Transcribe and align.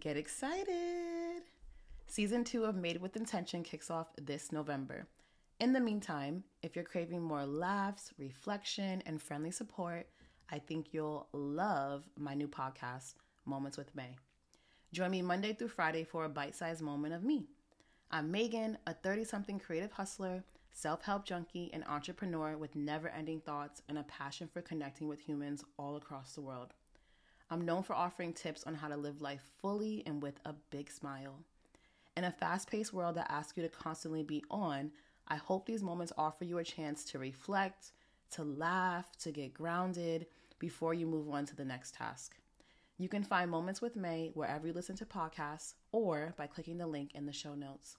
Get 0.00 0.16
excited! 0.16 1.42
Season 2.06 2.44
two 2.44 2.64
of 2.64 2.76
Maed 2.76 3.02
with 3.02 3.14
Intention 3.16 3.62
kicks 3.62 3.90
off 3.90 4.06
this 4.16 4.50
November. 4.50 5.06
In 5.60 5.74
the 5.74 5.80
meantime, 5.80 6.44
if 6.62 6.74
you're 6.74 6.84
craving 6.84 7.20
more 7.20 7.44
laughs, 7.44 8.10
reflection, 8.16 9.02
and 9.04 9.20
friendly 9.20 9.50
support, 9.50 10.06
I 10.50 10.60
think 10.60 10.94
you'll 10.94 11.28
love 11.34 12.08
my 12.18 12.32
new 12.32 12.48
podcast, 12.48 13.14
Moments 13.44 13.76
with 13.76 13.94
Mae. 13.94 14.16
Join 14.94 15.10
me 15.10 15.20
Monday 15.20 15.52
through 15.52 15.68
Friday 15.68 16.04
for 16.04 16.24
a 16.24 16.30
bite 16.30 16.54
sized 16.54 16.80
moment 16.80 17.12
of 17.12 17.22
me. 17.22 17.48
I'm 18.10 18.30
Maegan, 18.30 18.78
a 18.86 18.94
30 18.94 19.24
something 19.24 19.58
creative 19.58 19.92
hustler, 19.92 20.42
self 20.72 21.02
help 21.02 21.26
junkie, 21.26 21.70
and 21.74 21.84
entrepreneur 21.84 22.56
with 22.56 22.74
never 22.74 23.08
ending 23.08 23.40
thoughts 23.40 23.82
and 23.90 23.98
a 23.98 24.04
passion 24.04 24.48
for 24.50 24.62
connecting 24.62 25.06
with 25.06 25.20
humans 25.20 25.64
all 25.76 25.96
across 25.96 26.34
the 26.34 26.40
world. 26.40 26.72
I'm 27.52 27.66
known 27.66 27.82
for 27.82 27.92
offering 27.92 28.32
tips 28.32 28.64
on 28.64 28.74
how 28.74 28.88
to 28.88 28.96
live 28.96 29.20
life 29.20 29.42
fully 29.60 30.02
and 30.06 30.22
with 30.22 30.40
a 30.46 30.54
big 30.70 30.90
smile. 30.90 31.34
In 32.16 32.24
a 32.24 32.32
fast 32.32 32.70
paced 32.70 32.94
world 32.94 33.16
that 33.16 33.30
asks 33.30 33.58
you 33.58 33.62
to 33.62 33.68
constantly 33.68 34.22
be 34.22 34.42
on, 34.50 34.90
I 35.28 35.36
hope 35.36 35.66
these 35.66 35.82
moments 35.82 36.14
offer 36.16 36.44
you 36.44 36.56
a 36.56 36.64
chance 36.64 37.04
to 37.04 37.18
reflect, 37.18 37.92
to 38.30 38.42
laugh, 38.42 39.14
to 39.18 39.32
get 39.32 39.52
grounded 39.52 40.28
before 40.60 40.94
you 40.94 41.04
move 41.04 41.28
on 41.28 41.44
to 41.44 41.54
the 41.54 41.62
next 41.62 41.94
task. 41.94 42.38
You 42.96 43.10
can 43.10 43.22
find 43.22 43.50
Moments 43.50 43.82
with 43.82 43.96
Mae 43.96 44.30
wherever 44.32 44.66
you 44.66 44.72
listen 44.72 44.96
to 44.96 45.04
podcasts 45.04 45.74
or 45.92 46.32
by 46.38 46.46
clicking 46.46 46.78
the 46.78 46.86
link 46.86 47.10
in 47.14 47.26
the 47.26 47.34
show 47.34 47.54
notes. 47.54 47.98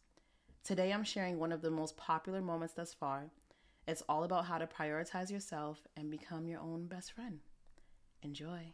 Today, 0.64 0.92
I'm 0.92 1.04
sharing 1.04 1.38
one 1.38 1.52
of 1.52 1.62
the 1.62 1.70
most 1.70 1.96
popular 1.96 2.42
moments 2.42 2.74
thus 2.74 2.92
far. 2.92 3.30
It's 3.88 4.02
all 4.10 4.24
about 4.24 4.46
how 4.46 4.58
to 4.58 4.66
prioritize 4.66 5.30
yourself 5.30 5.86
and 5.96 6.10
become 6.10 6.48
your 6.48 6.60
own 6.60 6.88
best 6.88 7.12
friend. 7.12 7.42
Enjoy. 8.24 8.74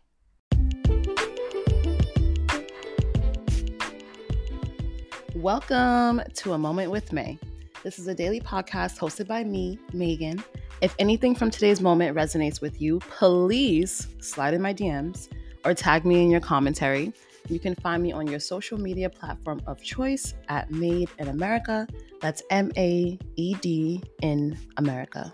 Welcome 5.40 6.22
to 6.34 6.52
A 6.52 6.58
Moment 6.58 6.92
with 6.92 7.14
Mae. 7.14 7.40
This 7.82 7.98
is 7.98 8.08
a 8.10 8.14
daily 8.14 8.42
podcast 8.42 9.00
hosted 9.00 9.26
by 9.26 9.46
me, 9.46 9.80
Maegan. 9.94 10.44
If 10.82 10.94
anything 11.00 11.34
from 11.34 11.50
today's 11.50 11.80
moment 11.80 12.14
resonates 12.14 12.60
with 12.60 12.82
you, 12.82 13.00
please 13.00 14.10
slide 14.20 14.54
in 14.54 14.62
my 14.62 14.74
DMs 14.74 15.30
or 15.64 15.74
tag 15.74 16.04
me 16.04 16.22
in 16.24 16.30
your 16.30 16.42
commentary. 16.42 17.14
You 17.48 17.58
can 17.58 17.74
find 17.76 18.04
me 18.04 18.12
on 18.12 18.28
your 18.28 18.42
social 18.42 18.78
media 18.78 19.10
platform 19.10 19.62
of 19.66 19.82
choice 19.82 20.34
at 20.50 20.72
Maed 20.72 21.08
in 21.20 21.30
America. 21.30 21.88
That's 22.20 22.44
M 22.50 22.74
A 22.76 23.18
E 23.38 23.56
D 23.62 24.04
in 24.22 24.58
America. 24.76 25.32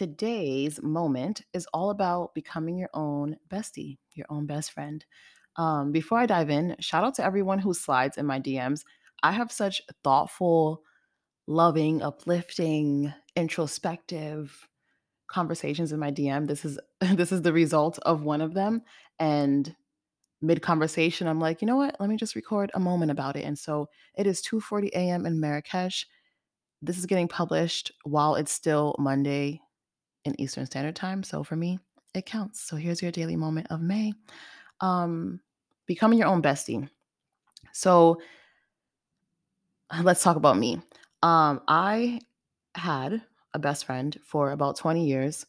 Today's 0.00 0.80
moment 0.80 1.42
is 1.52 1.66
all 1.74 1.90
about 1.90 2.34
becoming 2.34 2.78
your 2.78 2.88
own 2.94 3.36
bestie, 3.50 3.98
your 4.20 4.36
own 4.36 4.46
best 4.46 4.72
friend. 4.72 5.04
Um, 5.56 5.92
before 5.92 6.18
I 6.18 6.26
dive 6.26 6.50
in, 6.50 6.76
shout 6.80 7.04
out 7.04 7.14
to 7.16 7.24
everyone 7.24 7.58
who 7.58 7.74
slides 7.74 8.16
in 8.16 8.26
my 8.26 8.40
DMs. 8.40 8.84
I 9.22 9.32
have 9.32 9.52
such 9.52 9.82
thoughtful, 10.04 10.82
loving, 11.46 12.02
uplifting, 12.02 13.12
introspective 13.36 14.68
conversations 15.30 15.92
in 15.92 15.98
my 15.98 16.10
DM. 16.10 16.46
This 16.46 16.64
is 16.64 16.78
this 17.00 17.32
is 17.32 17.42
the 17.42 17.52
result 17.52 17.98
of 18.00 18.22
one 18.22 18.40
of 18.40 18.54
them. 18.54 18.82
And 19.18 19.74
mid 20.42 20.62
conversation, 20.62 21.26
I'm 21.26 21.40
like, 21.40 21.60
you 21.60 21.66
know 21.66 21.76
what? 21.76 21.96
Let 22.00 22.08
me 22.08 22.16
just 22.16 22.36
record 22.36 22.70
a 22.74 22.80
moment 22.80 23.10
about 23.10 23.36
it. 23.36 23.44
And 23.44 23.58
so 23.58 23.88
it 24.16 24.26
is 24.26 24.42
2:40 24.42 24.88
a.m. 24.90 25.26
in 25.26 25.40
Marrakesh. 25.40 26.06
This 26.82 26.98
is 26.98 27.06
getting 27.06 27.28
published 27.28 27.92
while 28.04 28.36
it's 28.36 28.52
still 28.52 28.94
Monday 28.98 29.60
in 30.24 30.40
Eastern 30.40 30.66
Standard 30.66 30.96
Time. 30.96 31.22
So 31.22 31.42
for 31.42 31.56
me, 31.56 31.78
it 32.14 32.26
counts. 32.26 32.60
So 32.60 32.76
here's 32.76 33.02
your 33.02 33.12
daily 33.12 33.36
moment 33.36 33.68
of 33.70 33.80
Mae. 33.80 34.12
Um, 34.80 35.40
becoming 35.86 36.18
your 36.18 36.28
own 36.28 36.42
bestie. 36.42 36.88
So 37.72 38.20
let's 40.02 40.22
talk 40.22 40.36
about 40.36 40.56
me. 40.56 40.80
Um, 41.22 41.60
I 41.68 42.20
had 42.74 43.22
a 43.54 43.58
best 43.58 43.84
friend 43.84 44.18
for 44.24 44.52
about 44.52 44.76
20 44.76 45.06
years. 45.06 45.46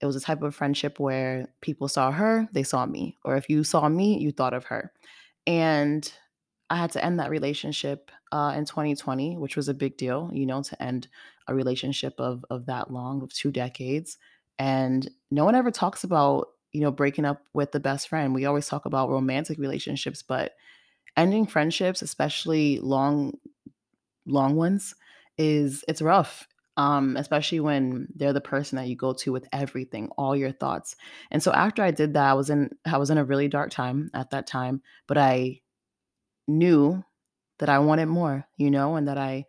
It 0.00 0.06
was 0.06 0.16
a 0.16 0.20
type 0.20 0.42
of 0.42 0.54
friendship 0.54 0.98
where 0.98 1.46
people 1.60 1.88
saw 1.88 2.10
her, 2.10 2.48
they 2.52 2.62
saw 2.62 2.84
me, 2.84 3.16
or 3.24 3.36
if 3.36 3.48
you 3.48 3.64
saw 3.64 3.88
me, 3.88 4.18
you 4.18 4.32
thought 4.32 4.52
of 4.52 4.64
her. 4.64 4.92
And 5.46 6.12
I 6.68 6.76
had 6.76 6.90
to 6.92 7.04
end 7.04 7.20
that 7.20 7.30
relationship 7.30 8.10
uh, 8.32 8.54
in 8.56 8.64
2020, 8.64 9.36
which 9.36 9.56
was 9.56 9.68
a 9.68 9.74
big 9.74 9.96
deal, 9.96 10.30
you 10.32 10.46
know, 10.46 10.62
to 10.62 10.82
end 10.82 11.08
a 11.46 11.54
relationship 11.54 12.14
of 12.18 12.44
of 12.50 12.66
that 12.66 12.90
long, 12.90 13.22
of 13.22 13.32
two 13.32 13.52
decades. 13.52 14.18
And 14.58 15.08
no 15.30 15.44
one 15.44 15.54
ever 15.54 15.70
talks 15.70 16.04
about, 16.04 16.48
you 16.72 16.80
know, 16.80 16.90
breaking 16.90 17.24
up 17.24 17.42
with 17.52 17.72
the 17.72 17.80
best 17.80 18.08
friend. 18.08 18.34
We 18.34 18.44
always 18.46 18.68
talk 18.68 18.86
about 18.86 19.10
romantic 19.10 19.58
relationships, 19.58 20.22
but 20.22 20.52
ending 21.16 21.46
friendships, 21.46 22.02
especially 22.02 22.80
long, 22.80 23.34
long 24.26 24.56
ones, 24.56 24.94
is 25.38 25.84
it's 25.88 26.02
rough. 26.02 26.48
Um, 26.76 27.16
especially 27.16 27.60
when 27.60 28.08
they're 28.16 28.32
the 28.32 28.40
person 28.40 28.76
that 28.76 28.88
you 28.88 28.96
go 28.96 29.12
to 29.12 29.30
with 29.30 29.46
everything, 29.52 30.08
all 30.18 30.34
your 30.34 30.50
thoughts. 30.50 30.96
And 31.30 31.40
so 31.40 31.52
after 31.52 31.84
I 31.84 31.92
did 31.92 32.14
that, 32.14 32.30
I 32.30 32.34
was 32.34 32.50
in 32.50 32.70
I 32.84 32.98
was 32.98 33.10
in 33.10 33.18
a 33.18 33.24
really 33.24 33.46
dark 33.46 33.70
time 33.70 34.10
at 34.12 34.30
that 34.30 34.48
time, 34.48 34.82
but 35.06 35.16
I 35.16 35.60
knew 36.46 37.04
that 37.58 37.68
I 37.68 37.78
wanted 37.80 38.06
more, 38.06 38.46
you 38.56 38.70
know, 38.70 38.96
and 38.96 39.08
that 39.08 39.18
I 39.18 39.46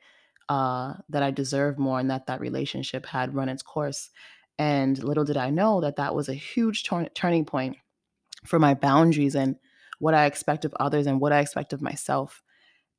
uh 0.50 0.96
that 1.10 1.24
I 1.24 1.32
deserved 1.32 1.80
more 1.80 2.00
and 2.00 2.12
that 2.12 2.28
that 2.28 2.42
relationship 2.42 3.06
had 3.06 3.36
run 3.36 3.50
its 3.50 3.64
course. 3.64 4.12
And 4.58 5.02
little 5.04 5.26
did 5.26 5.38
I 5.38 5.50
know 5.50 5.82
that 5.82 5.98
that 5.98 6.16
was 6.16 6.30
a 6.30 6.34
huge 6.34 6.84
turn- 6.84 7.10
turning 7.14 7.46
point 7.46 7.78
for 8.46 8.60
my 8.60 8.74
boundaries 8.74 9.36
and 9.36 9.58
what 10.00 10.14
I 10.14 10.26
expect 10.26 10.66
of 10.66 10.74
others 10.80 11.08
and 11.08 11.20
what 11.20 11.34
I 11.34 11.40
expect 11.40 11.74
of 11.74 11.82
myself. 11.82 12.42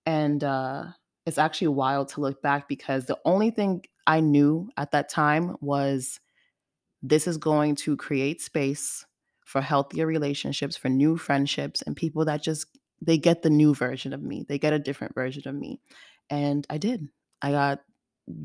And 0.05 0.43
uh 0.44 0.84
it's 1.27 1.39
actually 1.39 1.69
wild 1.69 2.09
to 2.11 2.21
look 2.21 2.41
back 2.41 2.69
because 2.69 3.06
the 3.06 3.19
only 3.25 3.50
thing 3.50 3.83
I 4.06 4.21
knew 4.21 4.71
at 4.77 4.93
that 4.93 5.09
time 5.09 5.56
was 5.61 6.21
this 7.03 7.27
is 7.27 7.37
going 7.37 7.75
to 7.77 7.97
create 7.97 8.41
space 8.41 9.05
for 9.44 9.61
healthier 9.61 10.06
relationships, 10.06 10.77
for 10.77 10.88
new 10.88 11.17
friendships, 11.17 11.83
and 11.83 11.97
people 11.97 12.25
that 12.25 12.43
just 12.43 12.67
they 13.03 13.19
get 13.19 13.43
the 13.43 13.50
new 13.50 13.75
version 13.75 14.12
of 14.12 14.23
me. 14.23 14.44
They 14.49 14.59
get 14.59 14.73
a 14.73 14.78
different 14.78 15.15
version 15.15 15.47
of 15.49 15.55
me. 15.55 15.81
And 16.31 16.67
I 16.71 16.78
did. 16.78 17.09
I 17.43 17.50
got 17.50 17.81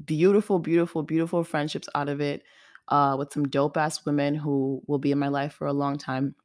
beautiful, 0.06 0.60
beautiful, 0.60 1.04
beautiful 1.04 1.44
friendships 1.44 1.88
out 1.96 2.10
of 2.10 2.22
it 2.22 2.44
uh, 2.92 3.16
with 3.18 3.32
some 3.34 3.48
dope 3.48 3.78
ass 3.78 4.06
women 4.06 4.36
who 4.36 4.84
will 4.86 5.00
be 5.00 5.12
in 5.12 5.18
my 5.18 5.30
life 5.30 5.54
for 5.54 5.66
a 5.66 5.74
long 5.74 5.98
time. 5.98 6.36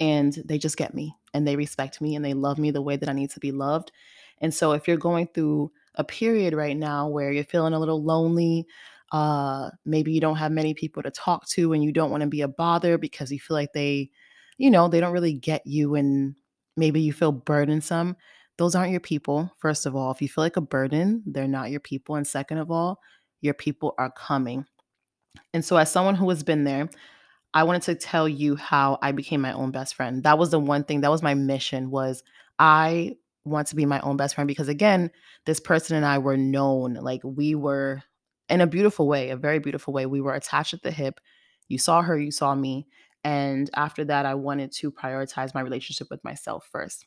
And 0.00 0.32
they 0.44 0.58
just 0.58 0.76
get 0.76 0.94
me 0.94 1.14
and 1.34 1.46
they 1.46 1.56
respect 1.56 2.00
me 2.00 2.14
and 2.14 2.24
they 2.24 2.34
love 2.34 2.58
me 2.58 2.70
the 2.70 2.82
way 2.82 2.96
that 2.96 3.08
I 3.08 3.12
need 3.12 3.30
to 3.30 3.40
be 3.40 3.52
loved. 3.52 3.92
And 4.40 4.54
so 4.54 4.72
if 4.72 4.86
you're 4.86 4.96
going 4.96 5.28
through 5.34 5.72
a 5.96 6.04
period 6.04 6.54
right 6.54 6.76
now 6.76 7.08
where 7.08 7.32
you're 7.32 7.44
feeling 7.44 7.72
a 7.72 7.80
little 7.80 8.02
lonely, 8.02 8.66
uh, 9.12 9.70
maybe 9.84 10.12
you 10.12 10.20
don't 10.20 10.36
have 10.36 10.52
many 10.52 10.74
people 10.74 11.02
to 11.02 11.10
talk 11.10 11.48
to 11.48 11.72
and 11.72 11.82
you 11.82 11.92
don't 11.92 12.10
want 12.10 12.22
to 12.22 12.28
be 12.28 12.42
a 12.42 12.48
bother 12.48 12.98
because 12.98 13.32
you 13.32 13.40
feel 13.40 13.56
like 13.56 13.72
they, 13.72 14.10
you 14.58 14.70
know, 14.70 14.88
they 14.88 15.00
don't 15.00 15.12
really 15.12 15.32
get 15.32 15.66
you 15.66 15.94
and 15.94 16.34
maybe 16.76 17.00
you 17.00 17.12
feel 17.12 17.32
burdensome, 17.32 18.16
those 18.58 18.74
aren't 18.74 18.90
your 18.90 19.00
people. 19.00 19.52
First 19.58 19.86
of 19.86 19.96
all, 19.96 20.10
if 20.10 20.20
you 20.20 20.28
feel 20.28 20.44
like 20.44 20.56
a 20.56 20.62
burden, 20.62 21.22
they're 21.26 21.48
not 21.48 21.70
your 21.70 21.80
people. 21.80 22.16
And 22.16 22.26
second 22.26 22.58
of 22.58 22.70
all, 22.70 23.00
your 23.40 23.54
people 23.54 23.94
are 23.98 24.10
coming. 24.10 24.66
And 25.52 25.64
so, 25.64 25.76
as 25.76 25.90
someone 25.90 26.14
who 26.14 26.28
has 26.30 26.42
been 26.42 26.64
there, 26.64 26.88
I 27.54 27.62
wanted 27.62 27.82
to 27.82 27.94
tell 27.94 28.28
you 28.28 28.56
how 28.56 28.98
I 29.02 29.12
became 29.12 29.40
my 29.40 29.52
own 29.52 29.70
best 29.70 29.94
friend. 29.94 30.22
That 30.22 30.38
was 30.38 30.50
the 30.50 30.60
one 30.60 30.84
thing 30.84 31.00
that 31.00 31.10
was 31.10 31.22
my 31.22 31.34
mission 31.34 31.90
was 31.90 32.22
I 32.58 33.16
want 33.44 33.68
to 33.68 33.76
be 33.76 33.86
my 33.86 34.00
own 34.00 34.16
best 34.16 34.34
friend 34.34 34.48
because 34.48 34.68
again, 34.68 35.10
this 35.46 35.60
person 35.60 35.96
and 35.96 36.04
I 36.04 36.18
were 36.18 36.36
known 36.36 36.94
like 36.94 37.20
we 37.24 37.54
were 37.54 38.02
in 38.48 38.60
a 38.60 38.66
beautiful 38.66 39.08
way, 39.08 39.30
a 39.30 39.36
very 39.36 39.58
beautiful 39.58 39.92
way. 39.92 40.06
We 40.06 40.20
were 40.20 40.34
attached 40.34 40.74
at 40.74 40.82
the 40.82 40.90
hip. 40.90 41.20
You 41.68 41.78
saw 41.78 42.02
her, 42.02 42.18
you 42.18 42.30
saw 42.30 42.54
me, 42.54 42.86
and 43.24 43.68
after 43.74 44.04
that, 44.04 44.24
I 44.24 44.34
wanted 44.34 44.70
to 44.72 44.92
prioritize 44.92 45.54
my 45.54 45.60
relationship 45.60 46.08
with 46.10 46.22
myself 46.22 46.68
first. 46.70 47.06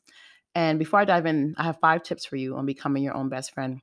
And 0.54 0.80
before 0.80 1.00
I 1.00 1.06
dive 1.06 1.26
in, 1.26 1.56
I 1.58 1.64
have 1.64 1.80
five 1.80 2.04
tips 2.04 2.26
for 2.26 2.36
you 2.36 2.58
on 2.58 2.66
becoming 2.66 3.04
your 3.04 3.16
own 3.16 3.30
best 3.30 3.54
friend. 3.54 3.80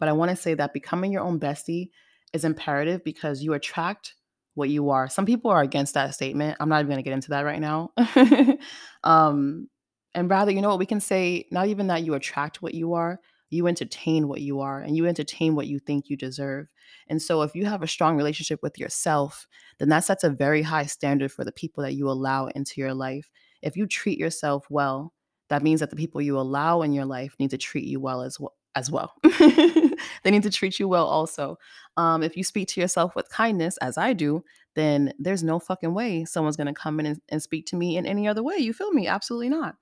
But 0.00 0.08
I 0.08 0.12
want 0.12 0.30
to 0.30 0.36
say 0.36 0.54
that 0.54 0.72
becoming 0.72 1.12
your 1.12 1.22
own 1.22 1.38
bestie 1.38 1.90
is 2.32 2.44
imperative 2.44 3.04
because 3.04 3.42
you 3.42 3.54
attract 3.54 4.14
what 4.54 4.68
you 4.68 4.90
are. 4.90 5.08
Some 5.08 5.26
people 5.26 5.50
are 5.50 5.62
against 5.62 5.94
that 5.94 6.14
statement. 6.14 6.56
I'm 6.60 6.68
not 6.68 6.80
even 6.80 6.88
going 6.88 6.98
to 6.98 7.02
get 7.02 7.14
into 7.14 7.30
that 7.30 7.44
right 7.44 7.60
now. 7.60 7.92
um, 9.04 9.68
and 10.14 10.28
rather, 10.28 10.50
you 10.50 10.60
know 10.60 10.68
what, 10.68 10.78
we 10.78 10.86
can 10.86 11.00
say 11.00 11.46
not 11.50 11.68
even 11.68 11.86
that 11.86 12.04
you 12.04 12.14
attract 12.14 12.60
what 12.60 12.74
you 12.74 12.92
are, 12.92 13.18
you 13.50 13.66
entertain 13.66 14.28
what 14.28 14.40
you 14.40 14.60
are 14.60 14.80
and 14.80 14.96
you 14.96 15.06
entertain 15.06 15.54
what 15.54 15.66
you 15.66 15.78
think 15.78 16.08
you 16.08 16.16
deserve. 16.16 16.66
And 17.08 17.20
so, 17.20 17.42
if 17.42 17.54
you 17.54 17.64
have 17.66 17.82
a 17.82 17.86
strong 17.86 18.16
relationship 18.16 18.60
with 18.62 18.78
yourself, 18.78 19.46
then 19.78 19.88
that 19.90 20.04
sets 20.04 20.24
a 20.24 20.30
very 20.30 20.62
high 20.62 20.86
standard 20.86 21.32
for 21.32 21.44
the 21.44 21.52
people 21.52 21.82
that 21.82 21.94
you 21.94 22.08
allow 22.10 22.46
into 22.48 22.80
your 22.80 22.94
life. 22.94 23.30
If 23.62 23.76
you 23.76 23.86
treat 23.86 24.18
yourself 24.18 24.66
well, 24.70 25.12
that 25.48 25.62
means 25.62 25.80
that 25.80 25.90
the 25.90 25.96
people 25.96 26.20
you 26.20 26.38
allow 26.38 26.82
in 26.82 26.92
your 26.92 27.04
life 27.04 27.34
need 27.38 27.50
to 27.50 27.58
treat 27.58 27.84
you 27.84 28.00
well 28.00 28.22
as 28.22 28.38
well. 28.40 28.54
As 28.74 28.90
well, 28.90 29.12
they 29.38 30.30
need 30.30 30.44
to 30.44 30.50
treat 30.50 30.80
you 30.80 30.88
well 30.88 31.06
also. 31.06 31.58
Um, 31.98 32.22
if 32.22 32.38
you 32.38 32.42
speak 32.42 32.68
to 32.68 32.80
yourself 32.80 33.14
with 33.14 33.28
kindness, 33.28 33.76
as 33.78 33.98
I 33.98 34.14
do, 34.14 34.42
then 34.74 35.12
there's 35.18 35.42
no 35.42 35.58
fucking 35.58 35.92
way 35.92 36.24
someone's 36.24 36.56
gonna 36.56 36.72
come 36.72 36.98
in 36.98 37.04
and, 37.04 37.20
and 37.28 37.42
speak 37.42 37.66
to 37.66 37.76
me 37.76 37.98
in 37.98 38.06
any 38.06 38.26
other 38.26 38.42
way. 38.42 38.56
You 38.56 38.72
feel 38.72 38.90
me? 38.92 39.06
Absolutely 39.06 39.50
not. 39.50 39.76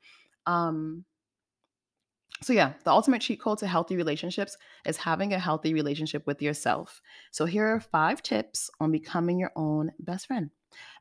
Um, 0.47 1.05
so, 2.43 2.55
yeah, 2.55 2.73
the 2.85 2.91
ultimate 2.91 3.21
cheat 3.21 3.41
code 3.41 3.59
to 3.59 3.67
healthy 3.67 3.97
relationships 3.97 4.57
is 4.87 4.97
having 4.97 5.35
a 5.35 5.39
healthy 5.39 5.75
relationship 5.75 6.27
with 6.27 6.41
yourself. 6.41 7.03
So, 7.33 7.45
here 7.45 7.67
are 7.67 7.81
five 7.81 8.23
tips 8.23 8.71
on 8.81 8.93
becoming 8.93 9.39
your 9.39 9.53
own 9.57 9.93
best 9.99 10.27
friend. 10.27 10.51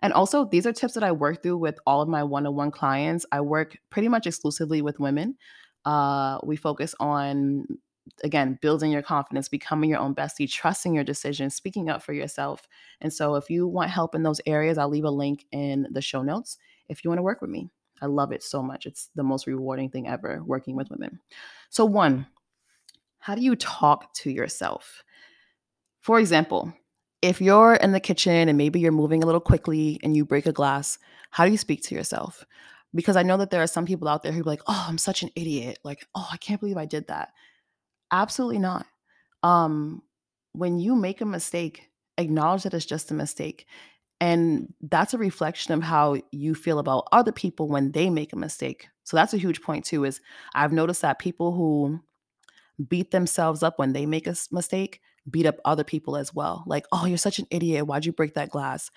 And 0.02 0.12
also, 0.12 0.46
these 0.46 0.68
are 0.68 0.74
tips 0.74 0.96
that 0.96 1.04
I 1.04 1.14
work 1.14 1.42
through 1.42 1.58
with 1.58 1.80
all 1.86 2.02
of 2.02 2.10
my 2.10 2.24
one 2.24 2.46
on 2.46 2.56
one 2.56 2.72
clients. 2.72 3.26
I 3.32 3.40
work 3.40 3.78
pretty 3.90 4.10
much 4.10 4.28
exclusively 4.28 4.82
with 4.82 5.00
women. 5.00 5.38
Uh, 5.86 6.40
we 6.44 6.56
focus 6.56 6.94
on, 7.00 7.66
again, 8.24 8.60
building 8.62 8.92
your 8.92 9.02
confidence, 9.02 9.48
becoming 9.48 9.90
your 9.90 10.00
own 10.00 10.14
bestie, 10.14 10.50
trusting 10.50 10.94
your 10.94 11.04
decisions, 11.04 11.56
speaking 11.56 11.90
up 11.90 12.04
for 12.04 12.14
yourself. 12.14 12.68
And 13.02 13.12
so, 13.14 13.36
if 13.36 13.50
you 13.50 13.68
want 13.68 13.92
help 13.92 14.16
in 14.16 14.24
those 14.24 14.42
areas, 14.46 14.78
I'll 14.78 14.90
leave 14.90 15.06
a 15.06 15.12
link 15.12 15.46
in 15.52 15.88
the 15.92 16.02
show 16.02 16.22
notes 16.22 16.58
if 16.90 17.04
you 17.04 17.10
want 17.10 17.20
to 17.20 17.24
work 17.24 17.42
with 17.42 17.50
me. 17.50 17.70
I 18.02 18.06
love 18.06 18.32
it 18.32 18.44
so 18.44 18.62
much. 18.62 18.86
It's 18.86 19.10
the 19.16 19.24
most 19.24 19.48
rewarding 19.48 19.90
thing 19.90 20.08
ever 20.08 20.42
working 20.46 20.76
with 20.76 20.90
women. 20.90 21.20
So, 21.70 21.86
one, 21.86 22.28
how 23.20 23.36
do 23.36 23.42
you 23.42 23.56
talk 23.56 24.14
to 24.16 24.32
yourself? 24.32 25.04
For 26.02 26.20
example, 26.20 26.74
if 27.22 27.42
you're 27.42 27.76
in 27.76 27.92
the 27.92 28.00
kitchen 28.00 28.48
and 28.48 28.58
maybe 28.58 28.80
you're 28.80 28.92
moving 28.92 29.22
a 29.22 29.26
little 29.26 29.42
quickly 29.42 30.00
and 30.04 30.16
you 30.16 30.26
break 30.26 30.46
a 30.46 30.54
glass, 30.54 30.98
how 31.32 31.46
do 31.46 31.52
you 31.52 31.58
speak 31.58 31.84
to 31.84 31.96
yourself? 31.96 32.46
Because 32.94 33.16
I 33.16 33.24
know 33.24 33.38
that 33.38 33.52
there 33.52 33.62
are 33.62 33.68
some 33.68 33.86
people 33.86 34.08
out 34.08 34.24
there 34.24 34.32
who 34.32 34.42
like, 34.44 34.62
oh, 34.68 34.86
I'm 34.88 34.98
such 34.98 35.22
an 35.24 35.30
idiot. 35.36 35.80
Like, 35.84 36.06
oh, 36.16 36.28
I 36.32 36.38
can't 36.38 36.60
believe 36.60 36.78
I 36.78 36.86
did 36.86 37.08
that. 37.08 37.30
Absolutely 38.12 38.60
not. 38.60 38.86
Um, 39.44 40.02
when 40.54 40.80
you 40.80 40.96
make 40.96 41.22
a 41.22 41.26
mistake, 41.26 41.90
acknowledge 42.18 42.64
that 42.64 42.74
it's 42.74 42.86
just 42.86 43.12
a 43.12 43.16
mistake. 43.16 43.66
And 44.22 44.74
that's 44.82 45.14
a 45.14 45.18
reflection 45.18 45.74
of 45.74 45.84
how 45.84 46.18
you 46.32 46.56
feel 46.56 46.80
about 46.80 47.08
other 47.12 47.32
people 47.32 47.70
when 47.70 47.92
they 47.92 48.10
make 48.10 48.34
a 48.34 48.38
mistake. 48.38 48.88
So 49.06 49.18
that's 49.18 49.34
a 49.34 49.38
huge 49.38 49.62
point 49.62 49.86
too 49.86 50.04
is 50.06 50.22
I've 50.54 50.74
noticed 50.74 51.02
that 51.04 51.20
people 51.20 51.54
who 51.54 52.02
beat 52.88 53.12
themselves 53.12 53.64
up 53.64 53.78
when 53.80 53.94
they 53.94 54.06
make 54.06 54.28
a 54.28 54.36
mistake 54.52 55.02
beat 55.30 55.46
up 55.46 55.58
other 55.66 55.84
people 55.84 56.18
as 56.18 56.34
well. 56.34 56.64
Like, 56.66 56.86
"Oh, 56.92 57.06
you're 57.06 57.18
such 57.18 57.40
an 57.40 57.48
idiot. 57.52 57.86
Why'd 57.86 58.06
you 58.06 58.14
break 58.14 58.34
that 58.36 58.50
glass?" 58.50 58.90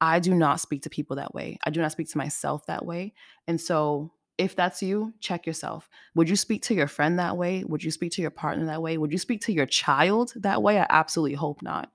I 0.00 0.18
do 0.18 0.34
not 0.34 0.60
speak 0.60 0.82
to 0.82 0.90
people 0.90 1.16
that 1.16 1.34
way. 1.34 1.58
I 1.64 1.70
do 1.70 1.80
not 1.80 1.92
speak 1.92 2.08
to 2.10 2.18
myself 2.18 2.66
that 2.66 2.84
way. 2.84 3.12
And 3.46 3.60
so 3.60 4.12
if 4.38 4.56
that's 4.56 4.82
you, 4.82 5.12
check 5.20 5.46
yourself. 5.46 5.90
Would 6.14 6.28
you 6.28 6.36
speak 6.36 6.62
to 6.62 6.74
your 6.74 6.86
friend 6.86 7.18
that 7.18 7.36
way? 7.36 7.62
Would 7.64 7.84
you 7.84 7.90
speak 7.90 8.12
to 8.12 8.22
your 8.22 8.30
partner 8.30 8.64
that 8.66 8.80
way? 8.80 8.96
Would 8.96 9.12
you 9.12 9.18
speak 9.18 9.42
to 9.42 9.52
your 9.52 9.66
child 9.66 10.32
that 10.36 10.62
way? 10.62 10.80
I 10.80 10.86
absolutely 10.88 11.36
hope 11.36 11.60
not. 11.60 11.90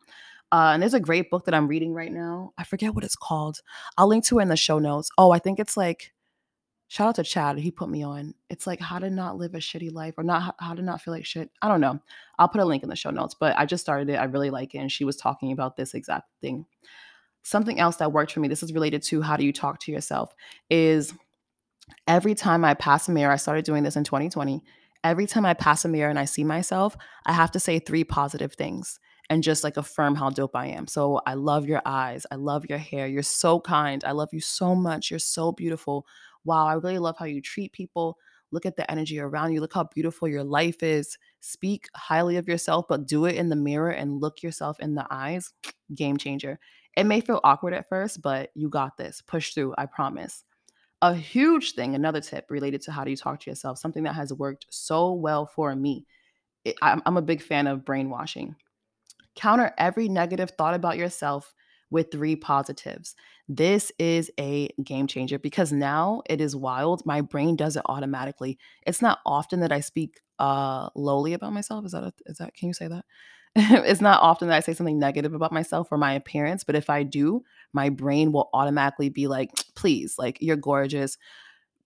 Uh, 0.51 0.71
and 0.73 0.81
there's 0.81 0.93
a 0.93 0.99
great 0.99 1.31
book 1.31 1.45
that 1.45 1.55
I'm 1.55 1.67
reading 1.67 1.93
right 1.93 2.11
now. 2.11 2.53
I 2.57 2.63
forget 2.63 2.93
what 2.93 3.03
it's 3.03 3.15
called. 3.15 3.61
I'll 3.97 4.07
link 4.07 4.25
to 4.25 4.37
it 4.39 4.43
in 4.43 4.49
the 4.49 4.55
show 4.55 4.77
notes. 4.77 5.09
Oh, 5.17 5.31
I 5.31 5.39
think 5.39 5.59
it's 5.59 5.75
like 5.75 6.13
shout 6.87 7.09
out 7.09 7.15
to 7.15 7.23
Chad. 7.23 7.57
He 7.57 7.71
put 7.71 7.89
me 7.89 8.03
on. 8.03 8.35
It's 8.49 8.67
like 8.67 8.79
how 8.79 8.99
to 8.99 9.09
not 9.09 9.37
live 9.37 9.55
a 9.55 9.57
shitty 9.57 9.91
life 9.91 10.13
or 10.17 10.23
not 10.23 10.55
how 10.59 10.75
to 10.75 10.81
not 10.81 11.01
feel 11.01 11.13
like 11.13 11.25
shit. 11.25 11.49
I 11.61 11.67
don't 11.67 11.81
know. 11.81 11.99
I'll 12.37 12.47
put 12.47 12.61
a 12.61 12.65
link 12.65 12.83
in 12.83 12.89
the 12.89 12.95
show 12.95 13.09
notes, 13.09 13.35
but 13.37 13.57
I 13.57 13.65
just 13.65 13.83
started 13.83 14.09
it. 14.09 14.17
I 14.17 14.25
really 14.25 14.51
like 14.51 14.75
it. 14.75 14.79
And 14.79 14.91
she 14.91 15.03
was 15.03 15.17
talking 15.17 15.51
about 15.51 15.77
this 15.77 15.93
exact 15.93 16.29
thing. 16.41 16.65
Something 17.45 17.79
else 17.79 17.97
that 17.97 18.11
worked 18.11 18.31
for 18.31 18.39
me, 18.39 18.47
this 18.47 18.63
is 18.63 18.73
related 18.73 19.03
to 19.03 19.21
how 19.21 19.37
do 19.37 19.45
you 19.45 19.53
talk 19.53 19.79
to 19.81 19.91
yourself, 19.91 20.33
is 20.71 21.13
every 22.07 22.33
time 22.33 22.65
I 22.65 22.73
pass 22.73 23.07
a 23.07 23.11
mirror, 23.11 23.31
I 23.31 23.35
started 23.35 23.65
doing 23.65 23.83
this 23.83 23.95
in 23.95 24.03
2020. 24.03 24.63
Every 25.03 25.27
time 25.27 25.45
I 25.45 25.53
pass 25.53 25.85
a 25.85 25.87
mirror 25.87 26.09
and 26.09 26.17
I 26.17 26.25
see 26.25 26.43
myself, 26.43 26.97
I 27.27 27.33
have 27.33 27.51
to 27.51 27.59
say 27.59 27.77
three 27.77 28.03
positive 28.03 28.53
things 28.53 28.99
and 29.29 29.43
just 29.43 29.63
like 29.63 29.77
affirm 29.77 30.15
how 30.15 30.31
dope 30.31 30.55
I 30.55 30.67
am. 30.67 30.87
So 30.87 31.21
I 31.27 31.35
love 31.35 31.67
your 31.67 31.83
eyes. 31.85 32.25
I 32.31 32.35
love 32.35 32.65
your 32.67 32.79
hair. 32.79 33.05
You're 33.05 33.21
so 33.21 33.59
kind. 33.59 34.03
I 34.03 34.11
love 34.11 34.29
you 34.31 34.41
so 34.41 34.73
much. 34.73 35.11
You're 35.11 35.19
so 35.19 35.51
beautiful. 35.51 36.07
Wow, 36.45 36.65
I 36.65 36.73
really 36.73 36.97
love 36.97 37.15
how 37.19 37.25
you 37.25 37.43
treat 37.43 37.73
people. 37.73 38.17
Look 38.51 38.65
at 38.65 38.75
the 38.75 38.89
energy 38.89 39.19
around 39.19 39.53
you. 39.53 39.61
Look 39.61 39.73
how 39.73 39.83
beautiful 39.83 40.27
your 40.27 40.43
life 40.43 40.81
is. 40.81 41.17
Speak 41.41 41.87
highly 41.95 42.37
of 42.37 42.47
yourself, 42.47 42.85
but 42.87 43.07
do 43.07 43.25
it 43.25 43.35
in 43.35 43.49
the 43.49 43.55
mirror 43.55 43.91
and 43.91 44.21
look 44.21 44.41
yourself 44.41 44.79
in 44.79 44.95
the 44.95 45.05
eyes. 45.11 45.53
Game 45.93 46.17
changer. 46.17 46.59
It 46.95 47.05
may 47.05 47.21
feel 47.21 47.41
awkward 47.43 47.73
at 47.73 47.89
first, 47.89 48.21
but 48.21 48.51
you 48.55 48.69
got 48.69 48.97
this. 48.97 49.21
Push 49.21 49.53
through, 49.53 49.75
I 49.77 49.85
promise. 49.85 50.43
A 51.01 51.13
huge 51.13 51.73
thing, 51.73 51.93
another 51.95 52.21
tip 52.21 52.45
related 52.49 52.81
to 52.83 52.91
how 52.91 53.03
do 53.03 53.11
you 53.11 53.17
talk 53.17 53.41
to 53.41 53.49
yourself, 53.49 53.77
something 53.77 54.03
that 54.03 54.15
has 54.15 54.33
worked 54.33 54.65
so 54.69 55.13
well 55.13 55.45
for 55.45 55.75
me. 55.75 56.05
It, 56.63 56.75
I'm, 56.81 57.01
I'm 57.05 57.17
a 57.17 57.21
big 57.21 57.41
fan 57.41 57.67
of 57.67 57.85
brainwashing 57.85 58.55
Counter 59.35 59.73
every 59.77 60.07
negative 60.07 60.51
thought 60.51 60.73
about 60.73 60.97
yourself 60.97 61.53
with 61.91 62.11
three 62.11 62.35
positives. 62.35 63.15
This 63.47 63.91
is 63.99 64.31
a 64.39 64.69
game 64.83 65.07
changer 65.07 65.37
because 65.37 65.71
now 65.71 66.21
it 66.29 66.41
is 66.41 66.55
wild. 66.55 67.05
My 67.05 67.21
brain 67.21 67.55
does 67.55 67.75
it 67.75 67.83
automatically. 67.85 68.57
It's 68.87 69.01
not 69.01 69.19
often 69.25 69.59
that 69.59 69.71
I 69.71 69.81
speak 69.81 70.19
uh 70.39 70.89
lowly 70.95 71.33
about 71.33 71.53
myself. 71.53 71.85
Is 71.85 71.91
that 71.93 72.03
a, 72.03 72.13
is 72.25 72.37
that 72.37 72.55
can 72.55 72.69
you 72.69 72.73
say 72.73 72.87
that? 72.87 73.05
it's 73.57 74.01
not 74.01 74.21
often 74.21 74.49
that 74.49 74.57
I 74.57 74.59
say 74.59 74.73
something 74.73 74.99
negative 74.99 75.33
about 75.33 75.53
myself 75.53 75.87
or 75.91 75.97
my 75.97 76.13
appearance, 76.13 76.65
but 76.65 76.75
if 76.75 76.89
I 76.89 77.03
do, 77.03 77.43
my 77.71 77.89
brain 77.89 78.33
will 78.33 78.49
automatically 78.53 79.09
be 79.09 79.27
like, 79.27 79.51
"Please, 79.75 80.17
like 80.17 80.37
you're 80.41 80.57
gorgeous. 80.57 81.17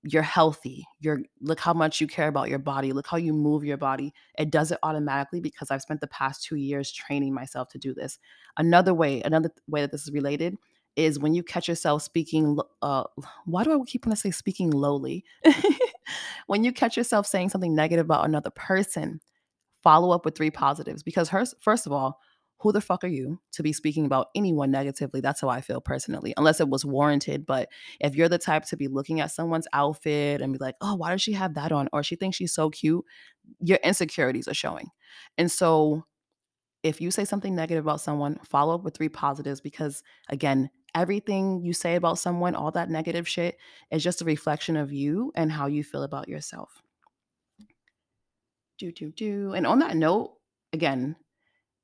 You're 0.03 0.23
healthy. 0.23 0.85
You're 1.01 1.21
look 1.41 1.59
how 1.59 1.73
much 1.73 2.01
you 2.01 2.07
care 2.07 2.29
about 2.29 2.49
your 2.49 2.59
body. 2.59 2.93
Look 2.93 3.07
how 3.07 3.17
you 3.17 3.33
move 3.33 3.65
your 3.65 3.77
body. 3.77 4.13
It 4.37 4.49
does 4.51 4.71
it 4.71 4.79
automatically 4.83 5.41
because 5.41 5.71
i've 5.71 5.81
spent 5.81 6.01
the 6.01 6.07
past 6.07 6.43
two 6.43 6.55
years 6.55 6.91
training 6.91 7.33
myself 7.33 7.69
to 7.69 7.77
do 7.77 7.93
this. 7.93 8.17
Another 8.57 8.93
way 8.93 9.21
another 9.21 9.51
way 9.67 9.81
that 9.81 9.91
this 9.91 10.03
is 10.03 10.11
related 10.13 10.57
is 10.95 11.19
when 11.19 11.33
you 11.33 11.43
catch 11.43 11.67
yourself 11.67 12.01
speaking 12.03 12.57
uh 12.81 13.03
why 13.45 13.63
do 13.63 13.73
i 13.73 13.85
keep 13.85 14.05
want 14.05 14.17
to 14.17 14.21
say 14.21 14.31
speaking 14.31 14.71
lowly? 14.71 15.25
When 16.47 16.63
you 16.63 16.71
catch 16.73 16.97
yourself 16.97 17.27
saying 17.27 17.49
something 17.49 17.75
negative 17.75 18.05
about 18.05 18.25
another 18.25 18.49
person 18.49 19.21
follow 19.83 20.11
up 20.11 20.25
with 20.25 20.35
three 20.35 20.51
positives 20.51 21.03
because 21.03 21.29
her, 21.29 21.45
first 21.61 21.85
of 21.85 21.91
all 21.91 22.19
who 22.59 22.73
the 22.73 22.81
fuck 22.81 23.03
are 23.03 23.07
you 23.07 23.39
to 23.53 23.63
be 23.63 23.71
speaking 23.71 24.05
about 24.05 24.27
anyone 24.35 24.69
negatively? 24.69 25.21
That's 25.21 25.41
how 25.41 25.47
I 25.47 25.61
feel 25.61 25.79
personally, 25.79 26.33
unless 26.35 26.59
it 26.59 26.67
was 26.67 26.83
warranted. 26.83 27.45
But 27.45 27.69
if 28.01 28.15
you're 28.15 28.29
the 28.29 28.37
type 28.37 28.65
to 28.65 28.77
be 28.77 28.87
looking 28.87 29.21
at 29.21 29.31
someone's 29.31 29.67
outfit 29.71 30.41
and 30.41 30.51
be 30.51 30.59
like, 30.59 30.75
oh, 30.81 30.95
why 30.95 31.11
does 31.11 31.21
she 31.21 31.31
have 31.33 31.53
that 31.53 31.71
on? 31.71 31.87
Or 31.93 32.03
she 32.03 32.17
thinks 32.17 32.35
she's 32.35 32.53
so 32.53 32.69
cute, 32.69 33.03
your 33.61 33.79
insecurities 33.81 34.47
are 34.47 34.53
showing. 34.53 34.87
And 35.37 35.49
so 35.49 36.03
if 36.83 36.99
you 36.99 37.11
say 37.11 37.23
something 37.23 37.55
negative 37.55 37.85
about 37.85 38.01
someone, 38.01 38.39
follow 38.43 38.75
up 38.75 38.83
with 38.83 38.95
three 38.95 39.09
positives 39.09 39.61
because, 39.61 40.03
again, 40.29 40.69
everything 40.93 41.61
you 41.63 41.71
say 41.71 41.95
about 41.95 42.19
someone, 42.19 42.55
all 42.55 42.71
that 42.71 42.89
negative 42.89 43.27
shit, 43.27 43.57
is 43.89 44.03
just 44.03 44.21
a 44.21 44.25
reflection 44.25 44.75
of 44.75 44.91
you 44.91 45.31
and 45.35 45.51
how 45.51 45.67
you 45.67 45.83
feel 45.83 46.03
about 46.03 46.27
yourself. 46.27 46.81
Do, 48.79 48.93
do, 48.93 49.11
do. 49.11 49.53
And 49.53 49.67
on 49.67 49.79
that 49.79 49.97
note, 49.97 50.35
again, 50.71 51.17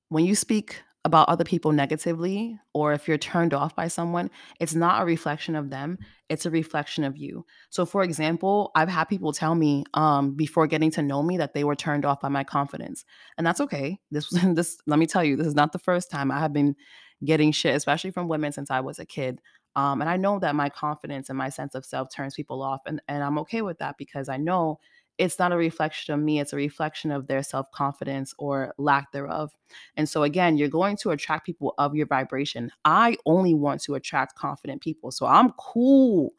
when 0.07 0.23
you 0.23 0.33
speak 0.33 0.81
about 1.03 1.27
other 1.29 1.43
people 1.43 1.73
negatively 1.73 2.57
or 2.73 2.93
if 2.93 3.07
you're 3.07 3.17
turned 3.17 3.53
off 3.53 3.75
by 3.75 3.89
someone, 3.89 4.31
it's 4.61 4.73
not 4.73 5.01
a 5.01 5.05
reflection 5.05 5.55
of 5.55 5.69
them, 5.69 5.99
it's 6.29 6.45
a 6.45 6.49
reflection 6.49 7.03
of 7.03 7.17
you. 7.17 7.45
So 7.69 7.85
for 7.85 8.01
example, 8.01 8.71
I've 8.75 8.89
had 8.89 9.05
people 9.05 9.33
tell 9.33 9.55
me 9.55 9.83
um 9.93 10.35
before 10.35 10.67
getting 10.67 10.89
to 10.91 11.03
know 11.03 11.21
me 11.21 11.37
that 11.37 11.53
they 11.53 11.63
were 11.65 11.75
turned 11.75 12.05
off 12.05 12.21
by 12.21 12.29
my 12.29 12.43
confidence. 12.43 13.03
And 13.37 13.45
that's 13.45 13.61
okay. 13.61 13.99
This 14.09 14.29
this 14.53 14.77
let 14.87 14.97
me 14.97 15.05
tell 15.05 15.23
you, 15.23 15.35
this 15.35 15.47
is 15.47 15.55
not 15.55 15.73
the 15.73 15.79
first 15.79 16.09
time 16.09 16.31
I 16.31 16.39
have 16.39 16.53
been 16.53 16.75
getting 17.23 17.51
shit, 17.51 17.75
especially 17.75 18.11
from 18.11 18.29
women 18.29 18.51
since 18.51 18.71
I 18.71 18.79
was 18.79 18.99
a 18.99 19.05
kid. 19.05 19.41
Um, 19.75 19.99
and 19.99 20.09
I 20.09 20.15
know 20.15 20.39
that 20.39 20.55
my 20.55 20.69
confidence 20.69 21.29
and 21.29 21.37
my 21.37 21.49
sense 21.49 21.75
of 21.75 21.85
self 21.85 22.07
turns 22.09 22.35
people 22.35 22.63
off, 22.63 22.81
and, 22.85 23.01
and 23.09 23.21
I'm 23.21 23.37
okay 23.39 23.61
with 23.61 23.79
that 23.79 23.95
because 23.97 24.29
I 24.29 24.37
know 24.37 24.79
it's 25.17 25.39
not 25.39 25.51
a 25.51 25.57
reflection 25.57 26.13
of 26.13 26.19
me, 26.19 26.39
it's 26.39 26.53
a 26.53 26.57
reflection 26.57 27.12
of 27.12 27.27
their 27.27 27.43
self 27.43 27.72
confidence 27.72 28.34
or 28.38 28.74
lack 28.77 29.12
thereof. 29.12 29.51
And 29.98 30.07
so, 30.07 30.24
again, 30.24 30.57
you're 30.57 30.67
going 30.67 30.98
to 30.98 31.12
attract 31.12 31.45
people 31.45 31.74
of 31.77 31.95
your 31.95 32.07
vibration. 32.07 32.72
I 32.84 33.17
only 33.25 33.53
want 33.53 33.81
to 33.84 33.95
attract 33.95 34.36
confident 34.36 34.81
people. 34.81 35.12
So, 35.12 35.25
I'm 35.25 35.51
cool 35.53 36.34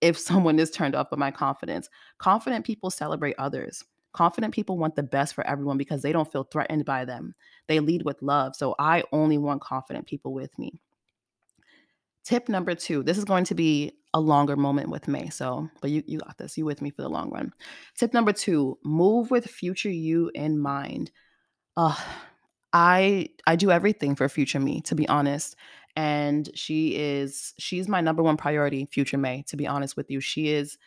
if 0.00 0.18
someone 0.18 0.58
is 0.58 0.70
turned 0.70 0.94
off 0.94 1.10
by 1.10 1.16
my 1.16 1.30
confidence. 1.30 1.88
Confident 2.18 2.64
people 2.64 2.90
celebrate 2.90 3.36
others. 3.38 3.84
Confident 4.12 4.52
people 4.52 4.78
want 4.78 4.96
the 4.96 5.02
best 5.02 5.34
for 5.34 5.46
everyone 5.46 5.78
because 5.78 6.02
they 6.02 6.12
don't 6.12 6.30
feel 6.30 6.44
threatened 6.44 6.84
by 6.84 7.04
them. 7.04 7.34
They 7.66 7.80
lead 7.80 8.02
with 8.04 8.20
love. 8.22 8.56
So, 8.56 8.74
I 8.78 9.04
only 9.12 9.38
want 9.38 9.60
confident 9.62 10.06
people 10.06 10.32
with 10.32 10.58
me. 10.58 10.80
Tip 12.24 12.48
number 12.48 12.74
two 12.74 13.02
this 13.02 13.18
is 13.18 13.24
going 13.24 13.44
to 13.44 13.54
be 13.54 13.92
a 14.14 14.20
longer 14.20 14.56
moment 14.56 14.90
with 14.90 15.08
Mae. 15.08 15.30
So, 15.30 15.68
but 15.80 15.90
you, 15.90 16.02
you 16.06 16.18
got 16.18 16.38
this. 16.38 16.56
You 16.58 16.64
with 16.64 16.82
me 16.82 16.90
for 16.90 17.02
the 17.02 17.08
long 17.08 17.30
run. 17.30 17.52
Tip 17.96 18.12
number 18.12 18.32
two 18.32 18.78
move 18.84 19.30
with 19.30 19.46
future 19.46 19.90
you 19.90 20.30
in 20.34 20.58
mind. 20.58 21.10
Uh, 21.76 21.96
I 22.72 23.28
I 23.46 23.56
do 23.56 23.70
everything 23.70 24.14
for 24.14 24.28
future 24.28 24.60
me, 24.60 24.80
to 24.82 24.94
be 24.94 25.08
honest. 25.08 25.56
And 25.94 26.48
she 26.54 26.96
is 26.96 27.54
she's 27.58 27.88
my 27.88 28.00
number 28.00 28.22
one 28.22 28.36
priority, 28.36 28.86
future 28.90 29.18
Mae, 29.18 29.44
to 29.48 29.56
be 29.56 29.66
honest 29.66 29.96
with 29.96 30.10
you. 30.10 30.20
She 30.20 30.48
is 30.48 30.78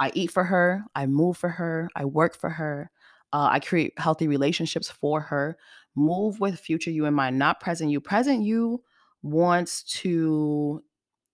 I 0.00 0.10
eat 0.14 0.30
for 0.30 0.44
her, 0.44 0.84
I 0.94 1.06
move 1.06 1.36
for 1.36 1.50
her, 1.50 1.88
I 1.94 2.04
work 2.04 2.36
for 2.36 2.50
her, 2.50 2.90
uh, 3.32 3.48
I 3.50 3.60
create 3.60 3.98
healthy 3.98 4.28
relationships 4.28 4.90
for 4.90 5.20
her. 5.20 5.56
Move 5.94 6.40
with 6.40 6.58
future 6.58 6.90
you 6.90 7.04
in 7.06 7.14
mind, 7.14 7.38
not 7.38 7.60
present 7.60 7.90
you. 7.90 8.00
Present 8.00 8.42
you 8.42 8.82
wants 9.24 9.82
to 9.82 10.82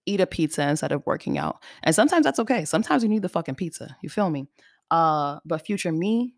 eat 0.06 0.20
a 0.20 0.26
pizza 0.26 0.66
instead 0.66 0.92
of 0.92 1.04
working 1.06 1.37
out. 1.37 1.62
And 1.82 1.94
sometimes 1.94 2.25
that's 2.25 2.38
okay. 2.38 2.64
Sometimes 2.64 3.02
you 3.02 3.09
need 3.09 3.23
the 3.23 3.28
fucking 3.28 3.56
pizza. 3.56 3.97
You 4.00 4.09
feel 4.09 4.30
me? 4.30 4.47
Uh, 4.90 5.40
but 5.44 5.66
future 5.66 5.92
me 5.92 6.35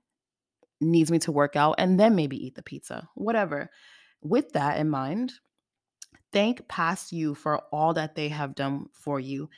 needs 0.81 1.11
me 1.11 1.19
to 1.21 1.31
work 1.31 1.55
out 1.55 1.77
and 1.79 2.01
then 2.01 2.17
maybe 2.17 2.45
eat 2.45 2.55
the 2.55 2.63
pizza. 2.63 3.09
Whatever. 3.15 3.71
With 4.23 4.53
that 4.53 4.79
in 4.79 4.89
mind, 4.91 5.33
thank 6.33 6.67
past 6.69 7.13
you 7.13 7.35
for 7.35 7.59
all 7.71 7.95
that 7.95 8.15
they 8.15 8.29
have 8.29 8.55
done 8.55 8.87
for 8.93 9.21
you 9.21 9.49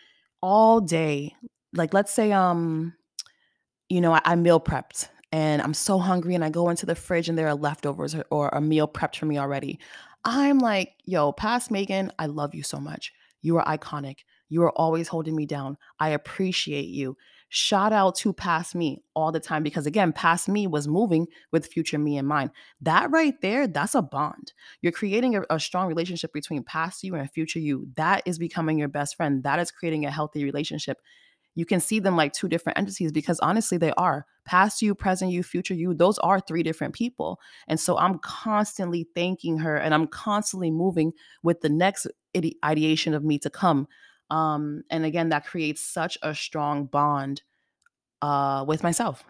all 0.43 0.81
day. 0.81 1.35
Like 1.73 1.95
let's 1.95 2.13
say 2.13 2.33
um 2.33 2.95
you 3.89 4.01
know, 4.01 4.13
I, 4.13 4.21
I 4.25 4.37
meal 4.37 4.61
prepped 4.61 5.09
and 5.33 5.61
I'm 5.61 5.75
so 5.75 5.99
hungry 5.99 6.35
and 6.35 6.45
I 6.45 6.51
go 6.51 6.69
into 6.69 6.87
the 6.87 6.95
fridge 6.95 7.29
and 7.29 7.39
there 7.39 7.49
are 7.49 7.55
leftovers 7.55 8.15
or, 8.15 8.25
or 8.31 8.49
a 8.49 8.61
meal 8.61 8.89
prepped 8.89 9.17
for 9.17 9.27
me 9.27 9.39
already. 9.39 9.79
I'm 10.25 10.59
like, 10.59 10.95
yo, 11.05 11.33
past 11.33 11.71
Maegan, 11.71 12.11
I 12.19 12.27
love 12.27 12.55
you 12.55 12.63
so 12.63 12.79
much. 12.79 13.13
You 13.43 13.59
are 13.59 13.65
iconic. 13.65 14.21
You 14.49 14.63
are 14.63 14.73
always 14.73 15.09
holding 15.09 15.37
me 15.37 15.47
down. 15.47 15.77
I 16.01 16.11
appreciate 16.11 16.87
you. 16.87 17.17
Shout 17.51 17.93
out 17.93 18.17
to 18.17 18.33
past 18.33 18.75
me 18.75 19.03
all 19.15 19.31
the 19.31 19.39
time 19.39 19.63
because, 19.63 19.87
again, 19.87 20.13
past 20.13 20.49
me 20.49 20.67
was 20.67 20.89
moving 20.89 21.27
with 21.53 21.67
future 21.67 21.99
me 21.99 22.17
in 22.17 22.27
mind. 22.27 22.51
That 22.81 23.11
right 23.11 23.35
there, 23.43 23.69
that's 23.69 23.95
a 23.95 24.03
bond. 24.03 24.53
You're 24.81 24.93
creating 24.93 25.37
a, 25.37 25.43
a 25.51 25.61
strong 25.61 25.87
relationship 25.87 26.33
between 26.33 26.65
past 26.65 27.05
you 27.05 27.15
and 27.15 27.31
future 27.31 27.61
you. 27.61 27.87
That 27.97 28.23
is 28.27 28.39
becoming 28.39 28.79
your 28.79 28.89
best 28.89 29.17
friend. 29.17 29.45
That 29.45 29.61
is 29.61 29.71
creating 29.71 30.05
a 30.05 30.11
healthy 30.11 30.43
relationship 30.43 30.99
you 31.55 31.65
can 31.65 31.81
see 31.81 32.01
them 32.01 32.17
like 32.17 32.33
two 32.33 32.49
different 32.49 32.79
entities 32.79 33.13
because 33.13 33.39
honestly 33.41 33.79
they 33.79 33.93
are 33.93 34.27
past 34.45 34.83
you 34.83 34.95
present 34.95 35.31
you 35.31 35.43
future 35.43 35.75
you 35.75 35.95
those 35.95 36.19
are 36.19 36.41
three 36.41 36.63
different 36.63 36.95
people 36.95 37.39
and 37.69 37.81
so 37.81 37.97
i'm 37.99 38.19
constantly 38.19 39.07
thanking 39.15 39.59
her 39.59 39.77
and 39.77 39.95
i'm 39.95 40.07
constantly 40.07 40.71
moving 40.71 41.13
with 41.43 41.61
the 41.61 41.69
next 41.69 42.07
ide- 42.37 42.55
ideation 42.65 43.15
of 43.15 43.25
me 43.25 43.39
to 43.39 43.51
come 43.51 43.87
um 44.31 44.83
and 44.91 45.05
again 45.05 45.29
that 45.31 45.47
creates 45.47 45.81
such 45.83 46.19
a 46.23 46.35
strong 46.35 46.87
bond 46.87 47.43
uh 48.23 48.65
with 48.67 48.83
myself 48.83 49.25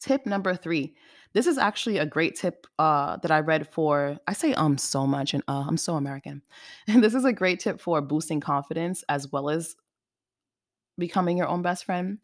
tip 0.00 0.26
number 0.26 0.54
three 0.54 0.94
this 1.36 1.46
is 1.46 1.58
actually 1.58 1.98
a 1.98 2.06
great 2.06 2.34
tip 2.34 2.66
uh, 2.78 3.18
that 3.18 3.30
I 3.30 3.40
read 3.40 3.68
for. 3.68 4.16
I 4.26 4.32
say 4.32 4.54
um 4.54 4.78
so 4.78 5.06
much, 5.06 5.34
and 5.34 5.42
uh, 5.48 5.66
I'm 5.68 5.76
so 5.76 5.96
American. 5.96 6.40
And 6.88 7.04
this 7.04 7.12
is 7.12 7.26
a 7.26 7.32
great 7.32 7.60
tip 7.60 7.78
for 7.78 8.00
boosting 8.00 8.40
confidence 8.40 9.04
as 9.10 9.30
well 9.30 9.50
as 9.50 9.76
becoming 10.98 11.36
your 11.36 11.48
own 11.48 11.62
best 11.62 11.84
friend, 11.84 12.18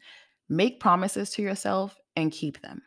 make 0.48 0.80
promises 0.80 1.30
to 1.30 1.42
yourself 1.42 1.96
and 2.16 2.32
keep 2.32 2.60
them. 2.60 2.82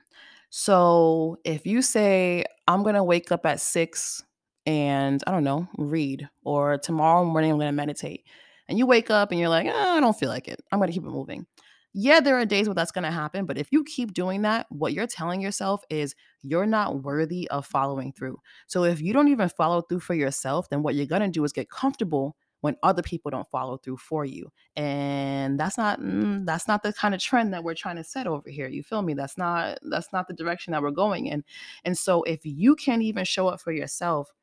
So 0.49 1.37
if 1.43 1.65
you 1.65 1.81
say, 1.81 2.45
I'm 2.67 2.83
going 2.83 2.95
to 2.95 3.03
wake 3.03 3.31
up 3.31 3.45
at 3.45 3.59
six 3.59 4.23
and 4.65 5.23
I 5.27 5.31
don't 5.31 5.43
know, 5.43 5.67
read, 5.77 6.27
or 6.43 6.77
tomorrow 6.77 7.25
morning 7.25 7.51
I'm 7.51 7.57
going 7.57 7.67
to 7.67 7.71
meditate, 7.71 8.23
and 8.67 8.77
you 8.77 8.87
wake 8.87 9.11
up 9.11 9.31
and 9.31 9.39
you're 9.39 9.49
like, 9.49 9.67
oh, 9.67 9.97
I 9.97 9.99
don't 9.99 10.17
feel 10.17 10.29
like 10.29 10.47
it, 10.47 10.59
I'm 10.71 10.79
going 10.79 10.87
to 10.87 10.93
keep 10.93 11.03
it 11.03 11.09
moving. 11.09 11.45
Yeah, 11.93 12.19
there 12.19 12.37
are 12.37 12.45
days 12.45 12.67
where 12.67 12.75
that's 12.75 12.91
going 12.91 13.03
to 13.03 13.11
happen, 13.11 13.45
but 13.45 13.57
if 13.57 13.71
you 13.71 13.83
keep 13.83 14.13
doing 14.13 14.41
that, 14.41 14.65
what 14.69 14.91
you're 14.93 15.07
telling 15.07 15.39
yourself 15.39 15.83
is 15.89 16.15
you're 16.41 16.65
not 16.65 17.03
worthy 17.03 17.47
of 17.51 17.65
following 17.65 18.11
through. 18.11 18.37
So 18.67 18.83
if 18.83 19.01
you 19.01 19.13
don't 19.13 19.29
even 19.29 19.49
follow 19.49 19.81
through 19.81 20.01
for 20.01 20.13
yourself, 20.13 20.67
then 20.69 20.83
what 20.83 20.95
you're 20.95 21.05
going 21.05 21.21
to 21.21 21.29
do 21.29 21.43
is 21.43 21.53
get 21.53 21.69
comfortable 21.69 22.35
when 22.65 22.75
other 22.81 23.03
people 23.03 23.29
don't 23.29 23.47
follow 23.49 23.77
through 23.77 23.95
for 23.97 24.25
you 24.25 24.51
and 24.75 25.59
that's 25.59 25.77
not 25.77 26.01
mm, 26.01 26.43
that's 26.45 26.67
not 26.67 26.81
the 26.81 26.91
kind 26.91 27.13
of 27.13 27.21
trend 27.21 27.53
that 27.53 27.63
we're 27.63 27.75
trying 27.75 27.95
to 27.95 28.03
set 28.03 28.25
over 28.25 28.49
here 28.49 28.67
you 28.67 28.81
feel 28.81 29.03
me? 29.03 29.13
That's 29.13 29.37
not 29.37 29.77
that's 29.89 30.11
not 30.11 30.27
the 30.27 30.33
direction 30.33 30.71
that 30.71 30.81
we're 30.81 30.89
going 30.89 31.27
in 31.27 31.43
and 31.83 31.95
so 31.95 32.23
if 32.23 32.41
you 32.43 32.75
can't 32.75 33.03
even 33.03 33.23
show 33.23 33.47
up 33.47 33.61
for 33.61 33.71
yourself 33.71 34.33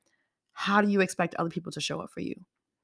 how 0.53 0.81
do 0.81 0.89
you 0.89 1.01
expect 1.01 1.35
other 1.35 1.51
people 1.51 1.73
to 1.73 1.81
show 1.81 1.99
up 2.01 2.11
for 2.11 2.21
you? 2.21 2.37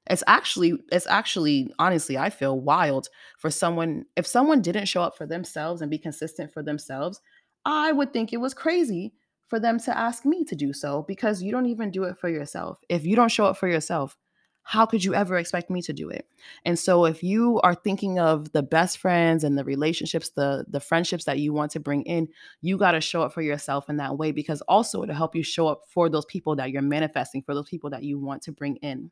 It's 0.09 0.23
actually 0.27 0.73
it's 0.91 1.07
actually 1.07 1.71
honestly 1.79 2.17
i 2.17 2.29
feel 2.29 2.59
wild 2.59 3.07
for 3.37 3.49
someone 3.49 4.05
if 4.17 4.27
someone 4.27 4.61
didn't 4.61 4.87
show 4.87 5.01
up 5.01 5.15
for 5.15 5.25
themselves 5.25 5.81
and 5.81 5.89
be 5.89 5.99
consistent 5.99 6.51
for 6.51 6.63
themselves 6.63 7.21
i 7.65 7.91
would 7.91 8.11
think 8.11 8.33
it 8.33 8.37
was 8.37 8.55
crazy 8.55 9.13
for 9.49 9.59
them 9.59 9.79
to 9.79 9.97
ask 9.97 10.25
me 10.25 10.45
to 10.45 10.55
do 10.55 10.71
so 10.71 11.03
because 11.07 11.41
you 11.41 11.51
don't 11.51 11.65
even 11.65 11.89
do 11.89 12.03
it 12.03 12.17
for 12.17 12.29
yourself. 12.29 12.77
If 12.87 13.05
you 13.05 13.15
don't 13.15 13.31
show 13.31 13.45
up 13.45 13.57
for 13.57 13.67
yourself 13.67 14.15
how 14.63 14.85
could 14.85 15.03
you 15.03 15.15
ever 15.15 15.37
expect 15.37 15.69
me 15.69 15.81
to 15.81 15.93
do 15.93 16.09
it? 16.09 16.27
And 16.63 16.77
so 16.77 17.05
if 17.05 17.23
you 17.23 17.59
are 17.61 17.73
thinking 17.73 18.19
of 18.19 18.51
the 18.51 18.61
best 18.61 18.99
friends 18.99 19.43
and 19.43 19.57
the 19.57 19.63
relationships 19.63 20.29
the 20.29 20.65
the 20.67 20.79
friendships 20.79 21.25
that 21.25 21.39
you 21.39 21.53
want 21.53 21.71
to 21.71 21.79
bring 21.79 22.03
in 22.03 22.27
you 22.61 22.77
got 22.77 22.91
to 22.91 23.01
show 23.01 23.23
up 23.23 23.33
for 23.33 23.41
yourself 23.41 23.89
in 23.89 23.97
that 23.97 24.17
way 24.17 24.31
because 24.31 24.61
also 24.61 25.01
it'll 25.01 25.15
help 25.15 25.35
you 25.35 25.43
show 25.43 25.67
up 25.67 25.81
for 25.89 26.09
those 26.09 26.25
people 26.25 26.55
that 26.55 26.71
you're 26.71 26.81
manifesting 26.81 27.41
for 27.41 27.55
those 27.55 27.69
people 27.69 27.89
that 27.89 28.03
you 28.03 28.19
want 28.19 28.41
to 28.43 28.51
bring 28.51 28.75
in. 28.77 29.09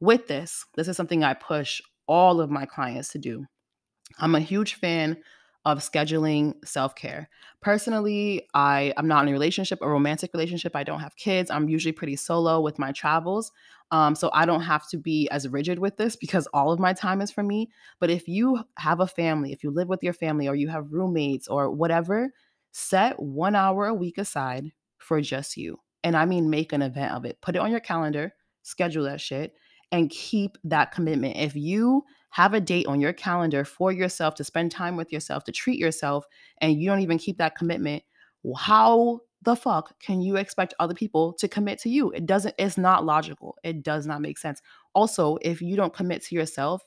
With 0.00 0.28
this 0.28 0.64
this 0.76 0.88
is 0.88 0.96
something 0.96 1.24
i 1.24 1.34
push 1.34 1.80
all 2.06 2.40
of 2.40 2.50
my 2.50 2.64
clients 2.64 3.10
to 3.10 3.18
do. 3.18 3.44
I'm 4.18 4.34
a 4.34 4.40
huge 4.40 4.74
fan 4.74 5.18
of 5.72 5.78
scheduling 5.80 6.54
self-care. 6.64 7.28
Personally, 7.60 8.48
I 8.54 8.92
I'm 8.96 9.08
not 9.08 9.22
in 9.22 9.28
a 9.28 9.32
relationship, 9.32 9.80
a 9.82 9.88
romantic 9.88 10.32
relationship. 10.32 10.74
I 10.74 10.84
don't 10.84 11.00
have 11.00 11.16
kids. 11.16 11.50
I'm 11.50 11.68
usually 11.68 11.92
pretty 11.92 12.16
solo 12.16 12.60
with 12.60 12.78
my 12.78 12.92
travels. 12.92 13.52
Um, 13.90 14.14
so 14.14 14.30
I 14.32 14.44
don't 14.44 14.62
have 14.62 14.88
to 14.90 14.98
be 14.98 15.28
as 15.30 15.48
rigid 15.48 15.78
with 15.78 15.96
this 15.96 16.14
because 16.16 16.46
all 16.48 16.72
of 16.72 16.78
my 16.78 16.92
time 16.92 17.20
is 17.20 17.30
for 17.30 17.42
me. 17.42 17.70
But 18.00 18.10
if 18.10 18.28
you 18.28 18.64
have 18.76 19.00
a 19.00 19.06
family, 19.06 19.52
if 19.52 19.62
you 19.64 19.70
live 19.70 19.88
with 19.88 20.02
your 20.02 20.12
family 20.12 20.48
or 20.48 20.54
you 20.54 20.68
have 20.68 20.92
roommates 20.92 21.48
or 21.48 21.70
whatever, 21.70 22.30
set 22.72 23.20
one 23.20 23.54
hour 23.54 23.86
a 23.86 23.94
week 23.94 24.18
aside 24.18 24.72
for 24.98 25.20
just 25.20 25.56
you. 25.56 25.78
And 26.04 26.16
I 26.16 26.26
mean, 26.26 26.50
make 26.50 26.72
an 26.72 26.82
event 26.82 27.14
of 27.14 27.24
it. 27.24 27.40
Put 27.40 27.56
it 27.56 27.60
on 27.60 27.70
your 27.70 27.80
calendar, 27.80 28.34
schedule 28.62 29.04
that 29.04 29.20
shit, 29.20 29.54
and 29.90 30.10
keep 30.10 30.58
that 30.64 30.92
commitment. 30.92 31.36
If 31.36 31.56
you 31.56 32.04
have 32.30 32.54
a 32.54 32.60
date 32.60 32.86
on 32.86 33.00
your 33.00 33.12
calendar 33.12 33.64
for 33.64 33.92
yourself 33.92 34.34
to 34.36 34.44
spend 34.44 34.70
time 34.70 34.96
with 34.96 35.12
yourself, 35.12 35.44
to 35.44 35.52
treat 35.52 35.78
yourself, 35.78 36.24
and 36.60 36.80
you 36.80 36.88
don't 36.88 37.00
even 37.00 37.18
keep 37.18 37.38
that 37.38 37.56
commitment, 37.56 38.02
how 38.56 39.20
the 39.42 39.56
fuck 39.56 39.98
can 40.00 40.20
you 40.20 40.36
expect 40.36 40.74
other 40.78 40.94
people 40.94 41.32
to 41.34 41.48
commit 41.48 41.78
to 41.80 41.88
you? 41.88 42.10
It 42.10 42.26
doesn't, 42.26 42.54
it's 42.58 42.76
not 42.76 43.04
logical. 43.04 43.56
It 43.62 43.82
does 43.82 44.06
not 44.06 44.20
make 44.20 44.38
sense. 44.38 44.60
Also, 44.94 45.38
if 45.42 45.62
you 45.62 45.76
don't 45.76 45.94
commit 45.94 46.22
to 46.24 46.34
yourself, 46.34 46.82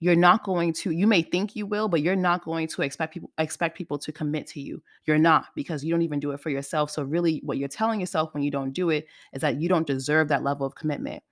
you're 0.00 0.16
not 0.16 0.44
going 0.44 0.72
to 0.72 0.90
you 0.90 1.06
may 1.06 1.22
think 1.22 1.56
you 1.56 1.64
will 1.64 1.88
but 1.88 2.02
you're 2.02 2.16
not 2.16 2.44
going 2.44 2.66
to 2.66 2.82
expect 2.82 3.14
people 3.14 3.30
expect 3.38 3.74
people 3.74 3.96
to 3.96 4.12
commit 4.12 4.46
to 4.46 4.60
you 4.60 4.82
you're 5.06 5.16
not 5.16 5.46
because 5.54 5.82
you 5.82 5.90
don't 5.90 6.02
even 6.02 6.20
do 6.20 6.32
it 6.32 6.40
for 6.40 6.50
yourself 6.50 6.90
so 6.90 7.02
really 7.02 7.40
what 7.44 7.56
you're 7.56 7.68
telling 7.68 8.00
yourself 8.00 8.34
when 8.34 8.42
you 8.42 8.50
don't 8.50 8.72
do 8.72 8.90
it 8.90 9.06
is 9.32 9.40
that 9.40 9.60
you 9.60 9.68
don't 9.68 9.86
deserve 9.86 10.28
that 10.28 10.42
level 10.42 10.66
of 10.66 10.74
commitment 10.74 11.22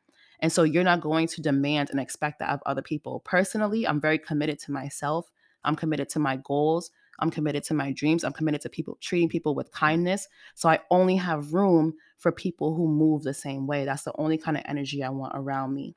and 0.42 0.52
so 0.52 0.64
you're 0.64 0.82
not 0.82 1.00
going 1.00 1.28
to 1.28 1.40
demand 1.40 1.90
and 1.90 2.00
expect 2.00 2.40
that 2.40 2.50
of 2.50 2.60
other 2.66 2.82
people. 2.82 3.20
Personally, 3.20 3.86
I'm 3.86 4.00
very 4.00 4.18
committed 4.18 4.58
to 4.60 4.72
myself. 4.72 5.30
I'm 5.64 5.76
committed 5.76 6.08
to 6.10 6.18
my 6.18 6.36
goals. 6.36 6.90
I'm 7.20 7.30
committed 7.30 7.62
to 7.64 7.74
my 7.74 7.92
dreams. 7.92 8.24
I'm 8.24 8.32
committed 8.32 8.60
to 8.62 8.68
people 8.68 8.98
treating 9.00 9.28
people 9.28 9.54
with 9.54 9.70
kindness. 9.70 10.26
So 10.56 10.68
I 10.68 10.80
only 10.90 11.14
have 11.16 11.54
room 11.54 11.94
for 12.18 12.32
people 12.32 12.74
who 12.74 12.88
move 12.88 13.22
the 13.22 13.32
same 13.32 13.68
way. 13.68 13.84
That's 13.84 14.02
the 14.02 14.14
only 14.18 14.36
kind 14.36 14.56
of 14.56 14.64
energy 14.66 15.04
I 15.04 15.10
want 15.10 15.32
around 15.36 15.74
me. 15.74 15.94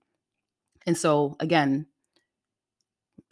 And 0.85 0.95
so 0.95 1.35
again, 1.39 1.87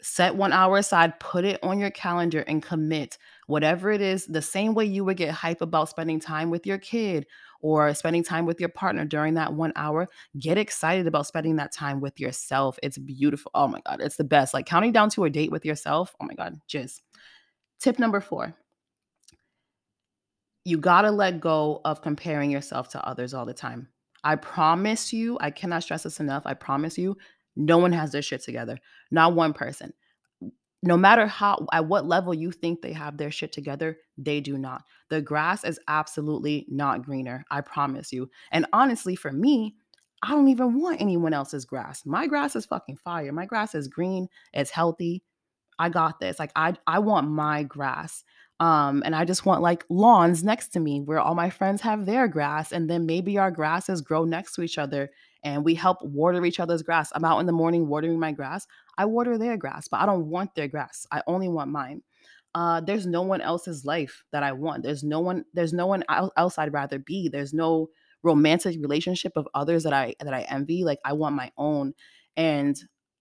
set 0.02 0.34
one 0.34 0.52
hour 0.52 0.78
aside, 0.78 1.20
put 1.20 1.44
it 1.44 1.60
on 1.62 1.78
your 1.78 1.90
calendar 1.90 2.40
and 2.40 2.62
commit 2.62 3.18
whatever 3.46 3.92
it 3.92 4.00
is, 4.00 4.26
the 4.26 4.42
same 4.42 4.74
way 4.74 4.84
you 4.84 5.04
would 5.04 5.16
get 5.16 5.30
hype 5.30 5.60
about 5.60 5.88
spending 5.88 6.18
time 6.18 6.50
with 6.50 6.66
your 6.66 6.78
kid 6.78 7.26
or 7.64 7.94
spending 7.94 8.22
time 8.22 8.44
with 8.44 8.60
your 8.60 8.68
partner 8.68 9.06
during 9.06 9.32
that 9.32 9.54
one 9.54 9.72
hour. 9.74 10.06
Get 10.38 10.58
excited 10.58 11.06
about 11.06 11.26
spending 11.26 11.56
that 11.56 11.72
time 11.72 11.98
with 11.98 12.20
yourself. 12.20 12.78
It's 12.82 12.98
beautiful. 12.98 13.50
Oh 13.54 13.66
my 13.66 13.80
God, 13.86 14.02
it's 14.02 14.16
the 14.16 14.24
best. 14.24 14.52
Like 14.52 14.66
counting 14.66 14.92
down 14.92 15.08
to 15.10 15.24
a 15.24 15.30
date 15.30 15.50
with 15.50 15.64
yourself. 15.64 16.14
Oh 16.20 16.26
my 16.26 16.34
God, 16.34 16.60
just. 16.68 17.02
Tip 17.80 17.98
number 17.98 18.20
four 18.20 18.54
you 20.66 20.78
gotta 20.78 21.10
let 21.10 21.40
go 21.40 21.80
of 21.84 22.00
comparing 22.00 22.50
yourself 22.50 22.88
to 22.90 23.06
others 23.06 23.34
all 23.34 23.44
the 23.44 23.52
time. 23.52 23.88
I 24.22 24.36
promise 24.36 25.12
you, 25.12 25.36
I 25.40 25.50
cannot 25.50 25.82
stress 25.82 26.04
this 26.04 26.20
enough. 26.20 26.44
I 26.46 26.54
promise 26.54 26.96
you, 26.96 27.16
no 27.56 27.76
one 27.78 27.92
has 27.92 28.12
their 28.12 28.22
shit 28.22 28.42
together. 28.42 28.78
Not 29.10 29.34
one 29.34 29.52
person. 29.52 29.92
No 30.86 30.98
matter 30.98 31.26
how 31.26 31.66
at 31.72 31.86
what 31.86 32.06
level 32.06 32.34
you 32.34 32.50
think 32.50 32.82
they 32.82 32.92
have 32.92 33.16
their 33.16 33.30
shit 33.30 33.52
together, 33.52 33.96
they 34.18 34.40
do 34.40 34.58
not. 34.58 34.82
The 35.08 35.22
grass 35.22 35.64
is 35.64 35.80
absolutely 35.88 36.66
not 36.68 37.04
greener. 37.04 37.44
I 37.50 37.62
promise 37.62 38.12
you. 38.12 38.30
And 38.52 38.66
honestly, 38.72 39.16
for 39.16 39.32
me, 39.32 39.76
I 40.22 40.30
don't 40.30 40.48
even 40.48 40.78
want 40.78 41.00
anyone 41.00 41.32
else's 41.32 41.64
grass. 41.64 42.04
My 42.04 42.26
grass 42.26 42.54
is 42.54 42.66
fucking 42.66 42.98
fire. 42.98 43.32
My 43.32 43.46
grass 43.46 43.74
is 43.74 43.88
green, 43.88 44.28
it's 44.52 44.70
healthy. 44.70 45.22
I 45.78 45.88
got 45.88 46.20
this. 46.20 46.38
Like 46.38 46.52
I 46.54 46.74
I 46.86 46.98
want 46.98 47.28
my 47.30 47.62
grass. 47.62 48.22
Um, 48.60 49.02
and 49.04 49.16
I 49.16 49.24
just 49.24 49.44
want 49.44 49.62
like 49.62 49.84
lawns 49.88 50.44
next 50.44 50.68
to 50.74 50.80
me 50.80 51.00
where 51.00 51.18
all 51.18 51.34
my 51.34 51.50
friends 51.50 51.80
have 51.80 52.06
their 52.06 52.28
grass, 52.28 52.72
and 52.72 52.88
then 52.88 53.06
maybe 53.06 53.38
our 53.38 53.50
grasses 53.50 54.02
grow 54.02 54.24
next 54.24 54.54
to 54.54 54.62
each 54.62 54.78
other 54.78 55.10
and 55.44 55.64
we 55.64 55.74
help 55.74 55.98
water 56.02 56.44
each 56.44 56.58
other's 56.58 56.82
grass. 56.82 57.12
I'm 57.14 57.24
out 57.24 57.38
in 57.38 57.46
the 57.46 57.52
morning 57.52 57.86
watering 57.86 58.18
my 58.18 58.32
grass. 58.32 58.66
I 58.98 59.04
water 59.06 59.38
their 59.38 59.56
grass, 59.56 59.88
but 59.88 60.00
I 60.00 60.06
don't 60.06 60.28
want 60.28 60.54
their 60.54 60.68
grass. 60.68 61.06
I 61.12 61.22
only 61.26 61.48
want 61.48 61.70
mine. 61.70 62.02
Uh, 62.54 62.80
there's 62.80 63.06
no 63.06 63.22
one 63.22 63.40
else's 63.40 63.84
life 63.84 64.24
that 64.30 64.42
I 64.42 64.52
want. 64.52 64.84
There's 64.84 65.02
no 65.02 65.20
one. 65.20 65.44
There's 65.54 65.72
no 65.72 65.86
one 65.86 66.04
else 66.08 66.56
I'd 66.58 66.72
rather 66.72 66.98
be. 66.98 67.28
There's 67.28 67.52
no 67.52 67.88
romantic 68.22 68.76
relationship 68.80 69.32
of 69.36 69.48
others 69.54 69.82
that 69.82 69.92
I 69.92 70.14
that 70.20 70.32
I 70.32 70.42
envy. 70.42 70.84
Like 70.84 71.00
I 71.04 71.14
want 71.14 71.34
my 71.34 71.50
own. 71.56 71.94
And 72.36 72.76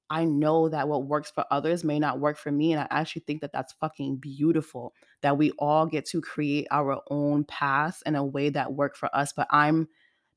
I 0.09 0.25
know 0.25 0.69
that 0.69 0.87
what 0.87 1.07
works 1.07 1.31
for 1.31 1.45
others 1.49 1.83
may 1.83 1.97
not 1.97 2.19
work 2.19 2.37
for 2.37 2.51
me. 2.51 2.71
And 2.73 2.81
I 2.81 2.87
actually 2.91 3.23
think 3.25 3.41
that 3.41 3.51
that's 3.51 3.73
fucking 3.73 4.17
beautiful 4.17 4.93
that 5.21 5.37
we 5.37 5.51
all 5.57 5.87
get 5.87 6.05
to 6.07 6.21
create 6.21 6.67
our 6.69 7.01
own 7.09 7.45
paths 7.45 8.03
in 8.05 8.15
a 8.15 8.23
way 8.23 8.49
that 8.49 8.73
work 8.73 8.95
for 8.95 9.09
us. 9.15 9.33
But 9.35 9.47
I'm 9.49 9.87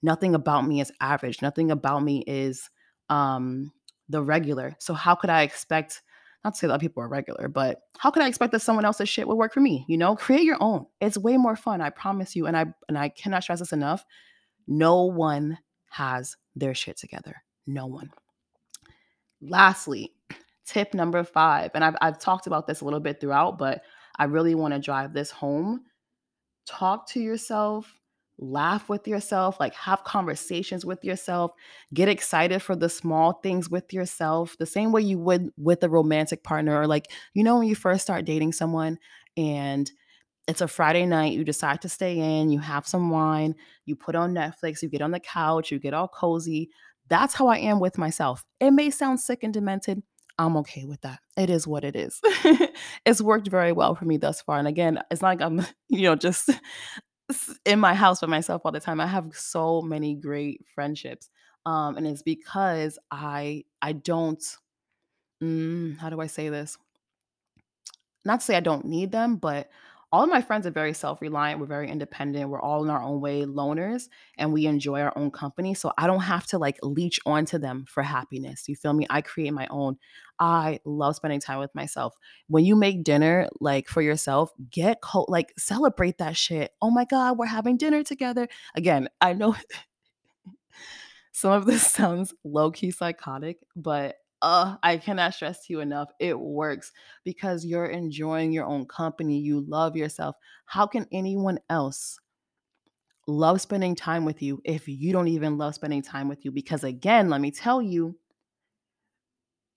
nothing 0.02 0.34
about 0.34 0.66
me 0.66 0.80
is 0.80 0.92
average. 1.00 1.42
Nothing 1.42 1.70
about 1.70 2.02
me 2.02 2.24
is 2.26 2.70
um 3.10 3.72
the 4.08 4.22
regular. 4.22 4.74
So 4.78 4.94
how 4.94 5.14
could 5.14 5.30
I 5.30 5.42
expect 5.42 6.02
not 6.44 6.54
to 6.54 6.58
say 6.58 6.66
that 6.68 6.80
people 6.80 7.02
are 7.02 7.08
regular, 7.08 7.48
but 7.48 7.80
how 7.98 8.10
could 8.10 8.22
I 8.22 8.28
expect 8.28 8.52
that 8.52 8.62
someone 8.62 8.84
else's 8.84 9.08
shit 9.08 9.26
would 9.26 9.36
work 9.36 9.52
for 9.52 9.60
me? 9.60 9.84
You 9.88 9.98
know, 9.98 10.14
create 10.14 10.44
your 10.44 10.58
own. 10.60 10.86
It's 11.00 11.18
way 11.18 11.36
more 11.36 11.56
fun, 11.56 11.80
I 11.80 11.90
promise 11.90 12.36
you. 12.36 12.46
And 12.46 12.56
I 12.56 12.66
and 12.88 12.96
I 12.96 13.08
cannot 13.08 13.42
stress 13.42 13.58
this 13.58 13.72
enough. 13.72 14.04
No 14.68 15.04
one 15.04 15.58
has 15.90 16.36
their 16.54 16.74
shit 16.74 16.98
together. 16.98 17.42
No 17.66 17.86
one. 17.86 18.10
Lastly, 19.40 20.12
tip 20.66 20.94
number 20.94 21.24
five, 21.24 21.72
and 21.74 21.84
I've, 21.84 21.96
I've 22.00 22.18
talked 22.18 22.46
about 22.46 22.66
this 22.66 22.80
a 22.80 22.84
little 22.84 23.00
bit 23.00 23.20
throughout, 23.20 23.58
but 23.58 23.82
I 24.18 24.24
really 24.24 24.54
want 24.54 24.74
to 24.74 24.80
drive 24.80 25.12
this 25.12 25.30
home. 25.30 25.82
Talk 26.66 27.08
to 27.10 27.20
yourself, 27.20 27.92
laugh 28.38 28.88
with 28.88 29.08
yourself, 29.08 29.58
like 29.58 29.74
have 29.74 30.04
conversations 30.04 30.84
with 30.84 31.04
yourself, 31.04 31.52
get 31.94 32.08
excited 32.08 32.60
for 32.60 32.76
the 32.76 32.88
small 32.88 33.34
things 33.42 33.70
with 33.70 33.92
yourself, 33.92 34.56
the 34.58 34.66
same 34.66 34.92
way 34.92 35.02
you 35.02 35.18
would 35.18 35.50
with 35.56 35.82
a 35.82 35.88
romantic 35.88 36.42
partner. 36.42 36.80
Or 36.80 36.86
like, 36.86 37.10
you 37.34 37.42
know, 37.42 37.58
when 37.58 37.68
you 37.68 37.74
first 37.74 38.02
start 38.02 38.24
dating 38.24 38.52
someone 38.52 38.98
and 39.36 39.90
it's 40.46 40.60
a 40.60 40.68
Friday 40.68 41.06
night, 41.06 41.32
you 41.32 41.44
decide 41.44 41.82
to 41.82 41.88
stay 41.88 42.18
in, 42.18 42.50
you 42.50 42.60
have 42.60 42.86
some 42.86 43.10
wine, 43.10 43.54
you 43.84 43.96
put 43.96 44.14
on 44.14 44.34
Netflix, 44.34 44.82
you 44.82 44.88
get 44.88 45.02
on 45.02 45.10
the 45.10 45.20
couch, 45.20 45.72
you 45.72 45.78
get 45.78 45.94
all 45.94 46.08
cozy. 46.08 46.70
That's 47.08 47.34
how 47.34 47.48
I 47.48 47.58
am 47.58 47.80
with 47.80 47.98
myself. 47.98 48.44
It 48.60 48.70
may 48.70 48.90
sound 48.90 49.20
sick 49.20 49.42
and 49.42 49.52
demented. 49.52 50.02
I'm 50.38 50.56
okay 50.58 50.84
with 50.84 51.00
that. 51.00 51.20
It 51.36 51.48
is 51.48 51.66
what 51.66 51.82
it 51.82 51.96
is. 51.96 52.20
it's 53.06 53.22
worked 53.22 53.48
very 53.48 53.72
well 53.72 53.94
for 53.94 54.04
me 54.04 54.18
thus 54.18 54.42
far. 54.42 54.58
And 54.58 54.68
again, 54.68 55.00
it's 55.10 55.22
not 55.22 55.28
like 55.28 55.40
I'm, 55.40 55.66
you 55.88 56.02
know, 56.02 56.14
just 56.14 56.50
in 57.64 57.80
my 57.80 57.94
house 57.94 58.20
by 58.20 58.26
myself 58.26 58.62
all 58.64 58.72
the 58.72 58.80
time. 58.80 59.00
I 59.00 59.06
have 59.06 59.34
so 59.34 59.82
many 59.82 60.14
great 60.14 60.64
friendships. 60.74 61.30
Um, 61.64 61.96
and 61.96 62.06
it's 62.06 62.22
because 62.22 62.98
I 63.10 63.64
I 63.82 63.92
don't 63.92 64.42
mm, 65.42 65.96
how 65.98 66.10
do 66.10 66.20
I 66.20 66.26
say 66.26 66.48
this? 66.48 66.78
Not 68.24 68.40
to 68.40 68.46
say 68.46 68.56
I 68.56 68.60
don't 68.60 68.84
need 68.86 69.12
them, 69.12 69.36
but 69.36 69.70
all 70.12 70.22
of 70.22 70.30
my 70.30 70.40
friends 70.40 70.66
are 70.66 70.70
very 70.70 70.92
self-reliant. 70.92 71.58
We're 71.58 71.66
very 71.66 71.90
independent. 71.90 72.48
We're 72.48 72.60
all 72.60 72.84
in 72.84 72.90
our 72.90 73.02
own 73.02 73.20
way 73.20 73.42
loners 73.42 74.08
and 74.38 74.52
we 74.52 74.66
enjoy 74.66 75.00
our 75.00 75.12
own 75.16 75.30
company. 75.30 75.74
So 75.74 75.92
I 75.98 76.06
don't 76.06 76.20
have 76.20 76.46
to 76.48 76.58
like 76.58 76.78
leech 76.82 77.18
onto 77.26 77.58
them 77.58 77.86
for 77.88 78.02
happiness. 78.02 78.68
You 78.68 78.76
feel 78.76 78.92
me? 78.92 79.06
I 79.10 79.20
create 79.20 79.52
my 79.52 79.66
own. 79.68 79.96
I 80.38 80.78
love 80.84 81.16
spending 81.16 81.40
time 81.40 81.58
with 81.58 81.74
myself. 81.74 82.14
When 82.46 82.64
you 82.64 82.76
make 82.76 83.02
dinner 83.02 83.48
like 83.60 83.88
for 83.88 84.00
yourself, 84.00 84.52
get 84.70 85.00
co- 85.02 85.26
like 85.28 85.52
celebrate 85.58 86.18
that 86.18 86.36
shit. 86.36 86.72
Oh 86.80 86.90
my 86.90 87.04
god, 87.04 87.36
we're 87.36 87.46
having 87.46 87.76
dinner 87.76 88.04
together. 88.04 88.48
Again, 88.76 89.08
I 89.20 89.32
know 89.32 89.56
some 91.32 91.50
of 91.50 91.66
this 91.66 91.82
sounds 91.82 92.32
low 92.44 92.70
key 92.70 92.92
psychotic, 92.92 93.58
but 93.74 94.16
uh, 94.46 94.76
I 94.84 94.96
cannot 94.98 95.34
stress 95.34 95.66
to 95.66 95.72
you 95.72 95.80
enough. 95.80 96.08
It 96.20 96.38
works 96.38 96.92
because 97.24 97.64
you're 97.64 97.86
enjoying 97.86 98.52
your 98.52 98.64
own 98.64 98.86
company. 98.86 99.40
You 99.40 99.60
love 99.62 99.96
yourself. 99.96 100.36
How 100.66 100.86
can 100.86 101.08
anyone 101.10 101.58
else 101.68 102.20
love 103.26 103.60
spending 103.60 103.94
time 103.94 104.24
with 104.24 104.42
you 104.42 104.60
if 104.64 104.88
you 104.88 105.12
don't 105.12 105.28
even 105.28 105.58
love 105.58 105.74
spending 105.74 106.02
time 106.02 106.28
with 106.28 106.44
you? 106.44 106.52
Because 106.52 106.84
again, 106.84 107.28
let 107.28 107.40
me 107.40 107.50
tell 107.50 107.82
you, 107.82 108.16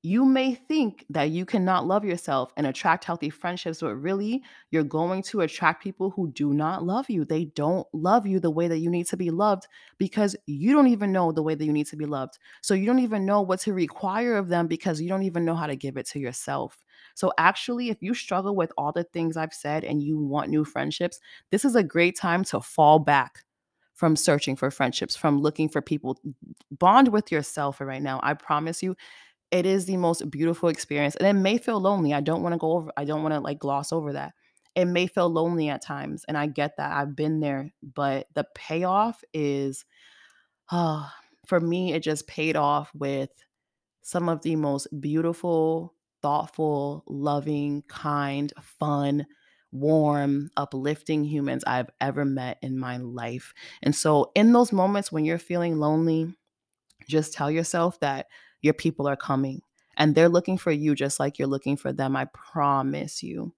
you 0.01 0.23
may 0.23 0.55
think 0.55 1.05
that 1.09 1.29
you 1.29 1.45
cannot 1.45 1.85
love 1.85 2.05
yourself 2.05 2.53
and 2.55 2.65
attract 2.65 3.03
healthy 3.03 3.29
friendships, 3.29 3.81
but 3.81 3.95
really, 3.95 4.41
you're 4.71 4.83
going 4.83 5.21
to 5.23 5.41
attract 5.41 5.83
people 5.83 6.09
who 6.11 6.31
do 6.31 6.53
not 6.53 6.85
love 6.85 7.09
you. 7.09 7.25
They 7.25 7.45
don't 7.45 7.85
love 7.93 8.25
you 8.25 8.39
the 8.39 8.49
way 8.49 8.69
that 8.69 8.77
you 8.79 8.89
need 8.89 9.07
to 9.07 9.17
be 9.17 9.29
loved 9.29 9.67
because 9.97 10.37
you 10.45 10.71
don't 10.73 10.87
even 10.87 11.11
know 11.11 11.33
the 11.33 11.43
way 11.43 11.53
that 11.53 11.65
you 11.65 11.73
need 11.73 11.87
to 11.87 11.97
be 11.97 12.05
loved. 12.05 12.39
So, 12.61 12.73
you 12.73 12.85
don't 12.85 12.99
even 12.99 13.25
know 13.25 13.41
what 13.41 13.59
to 13.61 13.73
require 13.73 14.37
of 14.37 14.47
them 14.47 14.67
because 14.67 15.01
you 15.01 15.09
don't 15.09 15.23
even 15.23 15.43
know 15.43 15.55
how 15.55 15.67
to 15.67 15.75
give 15.75 15.97
it 15.97 16.05
to 16.07 16.19
yourself. 16.19 16.83
So, 17.15 17.33
actually, 17.37 17.89
if 17.89 18.01
you 18.01 18.13
struggle 18.13 18.55
with 18.55 18.71
all 18.77 18.93
the 18.93 19.03
things 19.03 19.35
I've 19.35 19.53
said 19.53 19.83
and 19.83 20.01
you 20.01 20.17
want 20.17 20.49
new 20.49 20.63
friendships, 20.63 21.19
this 21.51 21.65
is 21.65 21.75
a 21.75 21.83
great 21.83 22.17
time 22.17 22.45
to 22.45 22.61
fall 22.61 22.99
back 22.99 23.43
from 23.95 24.15
searching 24.15 24.55
for 24.55 24.71
friendships, 24.71 25.17
from 25.17 25.41
looking 25.41 25.67
for 25.67 25.81
people. 25.81 26.17
Bond 26.71 27.09
with 27.09 27.31
yourself 27.31 27.81
right 27.81 28.01
now. 28.01 28.19
I 28.23 28.33
promise 28.33 28.81
you, 28.81 28.95
it 29.51 29.65
is 29.65 29.85
the 29.85 29.97
most 29.97 30.29
beautiful 30.29 30.69
experience 30.69 31.15
and 31.15 31.27
it 31.27 31.39
may 31.39 31.57
feel 31.57 31.79
lonely 31.79 32.13
i 32.13 32.21
don't 32.21 32.43
want 32.43 32.53
to 32.53 32.59
go 32.59 32.73
over 32.73 32.91
i 32.97 33.05
don't 33.05 33.23
want 33.23 33.33
to 33.33 33.39
like 33.39 33.59
gloss 33.59 33.91
over 33.91 34.13
that. 34.13 34.33
It 34.75 34.85
may 34.85 35.07
feel 35.07 35.27
lonely 35.29 35.67
at 35.69 35.81
times 35.81 36.23
and 36.27 36.37
i 36.37 36.47
get 36.47 36.77
that 36.77 36.91
i've 36.91 37.15
been 37.15 37.39
there 37.39 37.71
but 37.81 38.27
the 38.35 38.45
payoff 38.55 39.23
is 39.33 39.83
uh, 40.71 41.09
for 41.45 41.59
me 41.59 41.93
it 41.93 42.03
just 42.03 42.27
paid 42.27 42.55
off 42.55 42.91
with 42.93 43.31
some 44.01 44.29
of 44.29 44.41
the 44.41 44.55
most 44.55 44.87
beautiful 45.01 45.95
thoughtful 46.21 47.03
loving 47.07 47.83
kind 47.83 48.53
fun 48.61 49.25
warm 49.71 50.49
uplifting 50.57 51.23
humans 51.23 51.63
i've 51.67 51.89
ever 52.01 52.25
met 52.25 52.57
in 52.61 52.77
my 52.79 52.97
life. 52.97 53.53
And 53.83 53.95
so 53.95 54.31
in 54.35 54.53
those 54.53 54.71
moments 54.71 55.11
when 55.11 55.25
you're 55.25 55.37
feeling 55.39 55.77
lonely 55.79 56.35
just 57.07 57.33
tell 57.33 57.49
yourself 57.49 57.99
that 58.01 58.27
your 58.61 58.73
people 58.73 59.07
are 59.07 59.15
coming 59.15 59.61
and 59.97 60.15
they're 60.15 60.29
looking 60.29 60.57
for 60.57 60.71
you 60.71 60.95
just 60.95 61.19
like 61.19 61.37
you're 61.37 61.47
looking 61.47 61.77
for 61.77 61.91
them. 61.91 62.15
I 62.15 62.25
promise 62.25 63.21
you. 63.21 63.53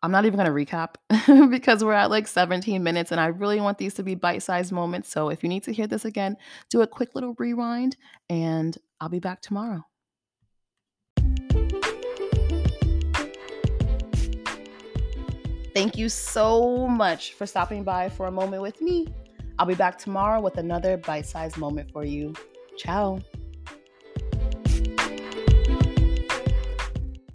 I'm 0.00 0.12
not 0.12 0.26
even 0.26 0.38
going 0.38 0.46
to 0.46 0.74
recap 0.76 1.50
because 1.50 1.82
we're 1.82 1.92
at 1.92 2.10
like 2.10 2.28
17 2.28 2.82
minutes 2.82 3.10
and 3.10 3.20
I 3.20 3.26
really 3.26 3.60
want 3.60 3.78
these 3.78 3.94
to 3.94 4.04
be 4.04 4.14
bite 4.14 4.42
sized 4.42 4.70
moments. 4.70 5.08
So 5.10 5.28
if 5.28 5.42
you 5.42 5.48
need 5.48 5.64
to 5.64 5.72
hear 5.72 5.88
this 5.88 6.04
again, 6.04 6.36
do 6.70 6.82
a 6.82 6.86
quick 6.86 7.14
little 7.14 7.34
rewind 7.38 7.96
and 8.28 8.78
I'll 9.00 9.08
be 9.08 9.18
back 9.18 9.42
tomorrow. 9.42 9.84
Thank 15.74 15.96
you 15.96 16.08
so 16.08 16.86
much 16.88 17.34
for 17.34 17.46
stopping 17.46 17.82
by 17.82 18.08
for 18.08 18.26
a 18.26 18.32
moment 18.32 18.62
with 18.62 18.80
me. 18.80 19.06
I'll 19.58 19.66
be 19.66 19.74
back 19.74 19.98
tomorrow 19.98 20.40
with 20.40 20.58
another 20.58 20.96
bite 20.96 21.26
sized 21.26 21.56
moment 21.56 21.90
for 21.90 22.04
you. 22.04 22.34
Ciao. 22.78 23.18